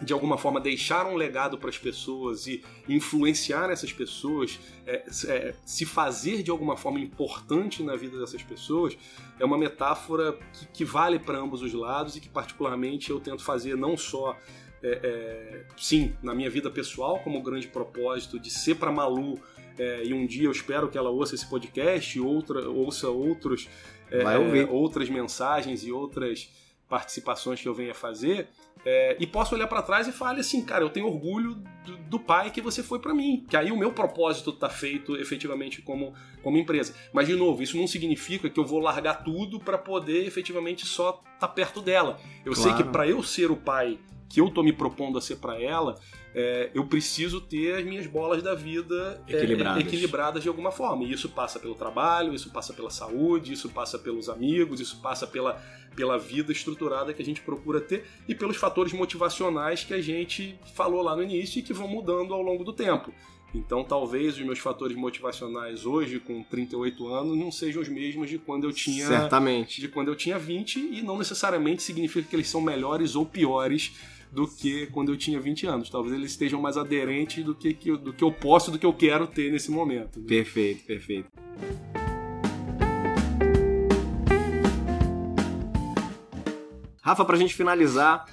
[0.00, 5.54] de alguma forma deixar um legado para as pessoas e influenciar essas pessoas, é, é,
[5.64, 8.96] se fazer de alguma forma importante na vida dessas pessoas,
[9.38, 13.42] é uma metáfora que, que vale para ambos os lados e que particularmente eu tento
[13.42, 14.36] fazer não só
[14.82, 19.38] é, é sim na minha vida pessoal como grande propósito de ser para Malu
[19.78, 23.68] é, e um dia eu espero que ela ouça esse podcast, outra, ouça outros,
[24.10, 26.50] é, outras mensagens e outras
[26.88, 28.48] participações que eu venha fazer,
[28.84, 32.18] é, e posso olhar para trás e falar assim, cara, eu tenho orgulho do, do
[32.18, 36.14] pai que você foi para mim, que aí o meu propósito está feito efetivamente como,
[36.42, 36.94] como empresa.
[37.12, 41.10] Mas de novo, isso não significa que eu vou largar tudo para poder efetivamente só
[41.10, 42.18] estar tá perto dela.
[42.44, 42.70] Eu claro.
[42.70, 43.98] sei que para eu ser o pai
[44.28, 45.94] que eu tô me propondo a ser para ela,
[46.34, 49.82] é, eu preciso ter as minhas bolas da vida é, equilibradas.
[49.82, 51.04] É, equilibradas de alguma forma.
[51.04, 55.26] E isso passa pelo trabalho, isso passa pela saúde, isso passa pelos amigos, isso passa
[55.26, 55.54] pela,
[55.96, 60.58] pela vida estruturada que a gente procura ter e pelos fatores motivacionais que a gente
[60.74, 63.12] falou lá no início e que vão mudando ao longo do tempo.
[63.54, 68.38] Então, talvez os meus fatores motivacionais hoje, com 38 anos, não sejam os mesmos de
[68.38, 69.06] quando eu tinha.
[69.06, 69.80] Certamente.
[69.80, 73.94] De quando eu tinha 20, e não necessariamente significa que eles são melhores ou piores
[74.32, 75.90] do que quando eu tinha 20 anos.
[75.90, 78.92] Talvez eles estejam mais aderentes do que, que, do que eu posso, do que eu
[78.92, 80.20] quero ter nesse momento.
[80.20, 80.26] Né?
[80.26, 81.28] Perfeito, perfeito.
[87.00, 88.26] Rafa, pra gente finalizar,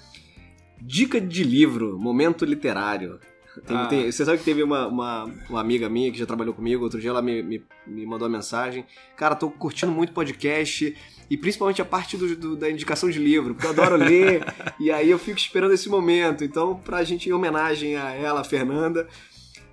[0.82, 3.20] dica de livro, momento literário.
[3.66, 3.86] Tem, ah.
[3.86, 7.00] tem, você sabe que teve uma, uma, uma, amiga minha que já trabalhou comigo, outro
[7.00, 8.86] dia ela me, me, me mandou uma mensagem.
[9.16, 10.94] Cara, tô curtindo muito podcast
[11.30, 14.44] e principalmente a parte do, do, da indicação de livro, porque eu adoro ler
[14.80, 16.44] e aí eu fico esperando esse momento.
[16.44, 19.08] Então, pra gente, em homenagem a ela, a Fernanda,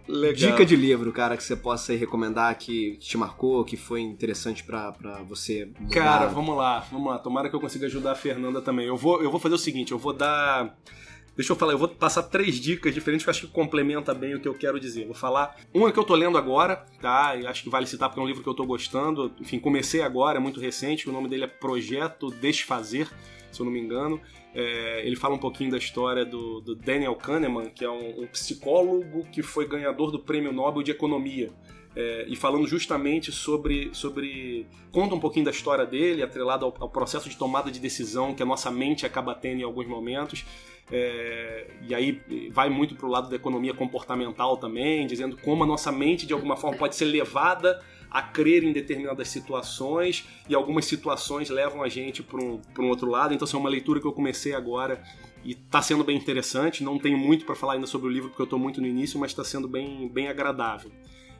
[0.09, 0.51] Legal.
[0.51, 4.91] Dica de livro, cara, que você possa recomendar que te marcou, que foi interessante para
[5.29, 5.95] você mudar.
[5.95, 7.19] Cara, vamos lá, vamos lá.
[7.19, 8.87] Tomara que eu consiga ajudar a Fernanda também.
[8.87, 10.77] Eu vou, eu vou fazer o seguinte, eu vou dar
[11.35, 14.35] Deixa eu falar, eu vou passar três dicas diferentes que eu acho que complementa bem
[14.35, 15.07] o que eu quero dizer.
[15.07, 17.35] Vou falar uma que eu tô lendo agora, tá?
[17.37, 19.33] E acho que vale citar porque é um livro que eu tô gostando.
[19.41, 21.09] Enfim, comecei agora, é muito recente.
[21.09, 23.09] O nome dele é Projeto Desfazer,
[23.51, 24.21] se eu não me engano.
[24.55, 28.27] É, ele fala um pouquinho da história do, do Daniel Kahneman, que é um, um,
[28.27, 31.51] psicólogo que foi ganhador do Prêmio Nobel de Economia.
[31.95, 34.67] É, e falando justamente sobre, sobre.
[34.91, 38.43] conta um pouquinho da história dele, atrelado ao, ao, processo de tomada de decisão que
[38.43, 40.45] a nossa mente acaba tendo em alguns momentos.
[40.91, 42.21] É, e aí
[42.51, 46.33] vai muito para o lado da economia comportamental também, dizendo como a nossa mente de
[46.33, 51.89] alguma forma pode ser levada a crer em determinadas situações e algumas situações levam a
[51.89, 53.33] gente para um, um outro lado.
[53.33, 55.03] Então, essa é uma leitura que eu comecei agora
[55.45, 56.85] e está sendo bem interessante.
[56.85, 59.19] Não tenho muito para falar ainda sobre o livro porque eu estou muito no início,
[59.19, 60.93] mas está sendo bem, bem agradável.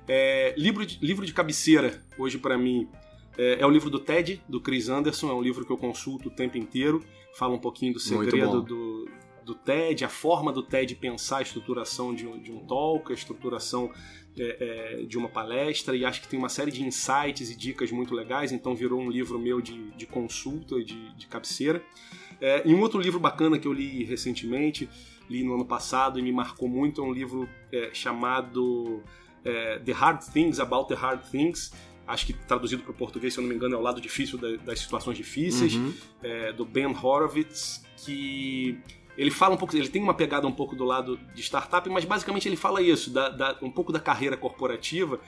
[0.09, 2.89] É, livro, de, livro de cabeceira, hoje para mim,
[3.37, 5.31] é, é, o livro do TED, do Chris Anderson.
[5.31, 7.05] É um livro que eu consulto o tempo inteiro.
[7.35, 9.09] Fala um pouquinho do segredo do,
[9.45, 13.15] do TED, a forma do TED pensar a estruturação de um, de um talk, a
[13.15, 13.91] estruturação
[14.39, 15.97] é, é, de uma palestra.
[15.97, 18.53] E acho que tem uma série de insights e dicas muito legais.
[18.53, 21.83] Então virou um livro meu de, de consulta, de, de cabeceira.
[22.41, 24.89] É, e um outro livro bacana que eu li recentemente,
[25.31, 29.03] li no ano passado e me marcou muito, é um livro é, chamado
[29.45, 31.73] é, The Hard Things About the Hard Things.
[32.07, 34.37] Acho que traduzido para o português, se eu não me engano, é o lado difícil
[34.39, 35.95] da, das situações difíceis, uhum.
[36.23, 38.79] É, do Ben Horowitz, que
[39.17, 42.05] ele fala um pouco, ele tem uma pegada um pouco do lado de startup, mas
[42.05, 45.21] basicamente ele fala isso, da, da, um pouco da carreira corporativa,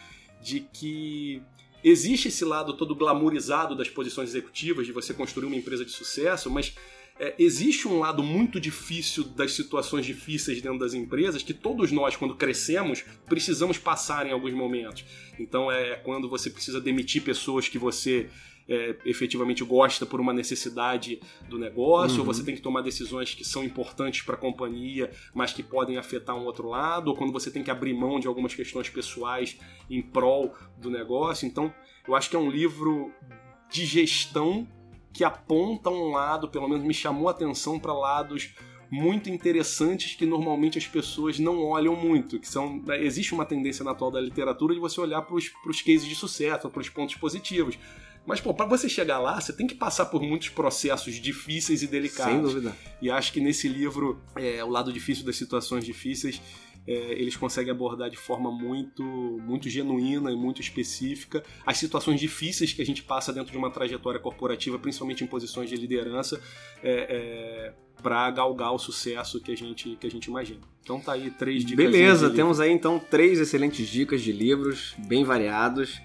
[0.43, 1.43] de que
[1.83, 6.51] existe esse lado todo glamourizado das posições executivas, de você construir uma empresa de sucesso,
[6.51, 6.75] mas
[7.19, 12.17] é, existe um lado muito difícil das situações difíceis dentro das empresas que todos nós,
[12.17, 15.05] quando crescemos, precisamos passar em alguns momentos.
[15.39, 18.29] Então é quando você precisa demitir pessoas que você
[18.69, 22.21] é, efetivamente gosta por uma necessidade do negócio, uhum.
[22.21, 25.99] ou você tem que tomar decisões que são importantes para a companhia, mas que podem
[25.99, 29.57] afetar um outro lado, ou quando você tem que abrir mão de algumas questões pessoais
[29.89, 31.47] em prol do negócio.
[31.47, 31.73] Então,
[32.09, 33.13] eu acho que é um livro
[33.71, 34.67] de gestão
[35.15, 38.53] que aponta um lado, pelo menos me chamou a atenção para lados
[38.91, 43.85] muito interessantes que normalmente as pessoas não olham muito, que são né, existe uma tendência
[43.85, 47.15] na atual da literatura de você olhar para os cases de sucesso, para os pontos
[47.15, 47.79] positivos.
[48.27, 51.87] Mas, pô, para você chegar lá, você tem que passar por muitos processos difíceis e
[51.87, 52.33] delicados.
[52.33, 52.77] Sem dúvida.
[53.01, 56.41] E acho que nesse livro, é, o lado difícil das situações difíceis,
[56.87, 62.73] é, eles conseguem abordar de forma muito, muito genuína e muito específica as situações difíceis
[62.73, 66.41] que a gente passa dentro de uma trajetória corporativa, principalmente em posições de liderança,
[66.83, 67.73] é, é,
[68.03, 70.61] para galgar o sucesso que a gente que a gente imagina.
[70.83, 71.85] Então tá aí três dicas.
[71.85, 76.01] Beleza, temos aí então três excelentes dicas de livros bem variados.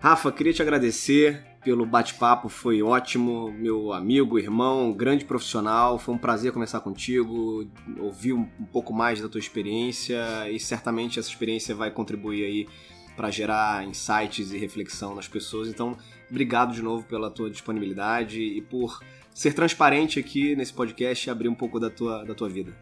[0.00, 6.18] Rafa, queria te agradecer pelo bate-papo, foi ótimo, meu amigo, irmão, grande profissional, foi um
[6.18, 11.90] prazer conversar contigo, ouvir um, pouco mais da tua experiência e certamente essa experiência vai
[11.90, 12.68] contribuir aí
[13.14, 15.68] para gerar insights e reflexão nas pessoas.
[15.68, 15.98] Então,
[16.30, 19.00] obrigado de novo pela tua disponibilidade e por
[19.34, 22.74] ser transparente aqui nesse podcast e abrir um pouco da tua, da tua vida.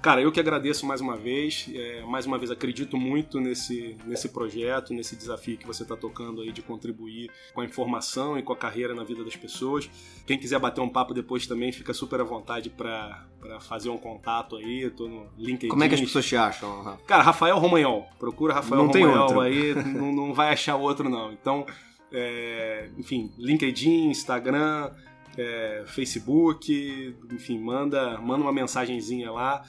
[0.00, 1.68] Cara, eu que agradeço mais uma vez.
[1.74, 6.40] É, mais uma vez acredito muito nesse, nesse projeto, nesse desafio que você está tocando
[6.40, 9.90] aí de contribuir com a informação e com a carreira na vida das pessoas.
[10.24, 13.26] Quem quiser bater um papo depois também, fica super à vontade para
[13.60, 14.82] fazer um contato aí.
[14.82, 15.68] Eu tô no LinkedIn.
[15.68, 17.02] Como é que as pessoas te acham, Rafa?
[17.04, 18.08] Cara, Rafael Romanhol.
[18.20, 21.32] Procura Rafael não Romanhol aí, não, não vai achar outro não.
[21.32, 21.66] Então,
[22.12, 24.92] é, enfim, LinkedIn, Instagram.
[25.36, 29.64] É, Facebook, enfim, manda, manda uma mensagenzinha lá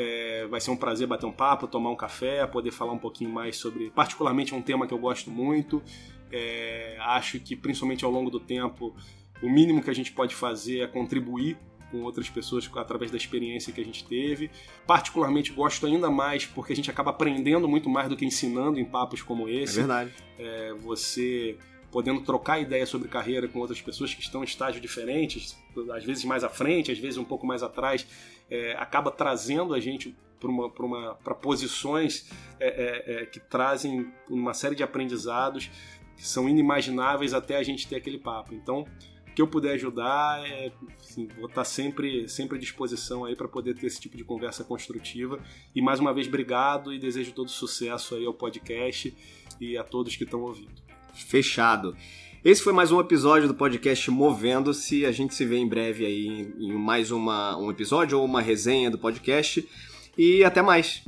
[0.00, 3.28] é, vai ser um prazer bater um papo, tomar um café, poder falar um pouquinho
[3.28, 5.82] mais sobre, particularmente, um tema que eu gosto muito.
[6.32, 8.94] É, acho que, principalmente ao longo do tempo,
[9.42, 11.58] o mínimo que a gente pode fazer é contribuir
[11.90, 14.50] com outras pessoas através da experiência que a gente teve.
[14.86, 18.84] Particularmente gosto ainda mais porque a gente acaba aprendendo muito mais do que ensinando em
[18.84, 19.74] papos como esse.
[19.74, 20.14] É verdade.
[20.38, 21.58] É, você
[21.90, 25.58] podendo trocar ideia sobre carreira com outras pessoas que estão em estágios diferentes,
[25.92, 28.06] às vezes mais à frente, às vezes um pouco mais atrás,
[28.50, 30.16] é, acaba trazendo a gente
[31.22, 35.70] para posições é, é, é, que trazem uma série de aprendizados
[36.16, 38.54] que são inimagináveis até a gente ter aquele papo.
[38.54, 38.86] Então,
[39.28, 43.48] o que eu puder ajudar, é, assim, vou estar sempre, sempre à disposição aí para
[43.48, 45.38] poder ter esse tipo de conversa construtiva.
[45.74, 49.14] E mais uma vez, obrigado e desejo todo sucesso aí ao podcast
[49.60, 50.82] e a todos que estão ouvindo.
[51.14, 51.96] Fechado.
[52.42, 55.04] Esse foi mais um episódio do podcast Movendo-se.
[55.04, 58.90] A gente se vê em breve aí em mais uma, um episódio ou uma resenha
[58.90, 59.68] do podcast.
[60.16, 61.02] E até mais.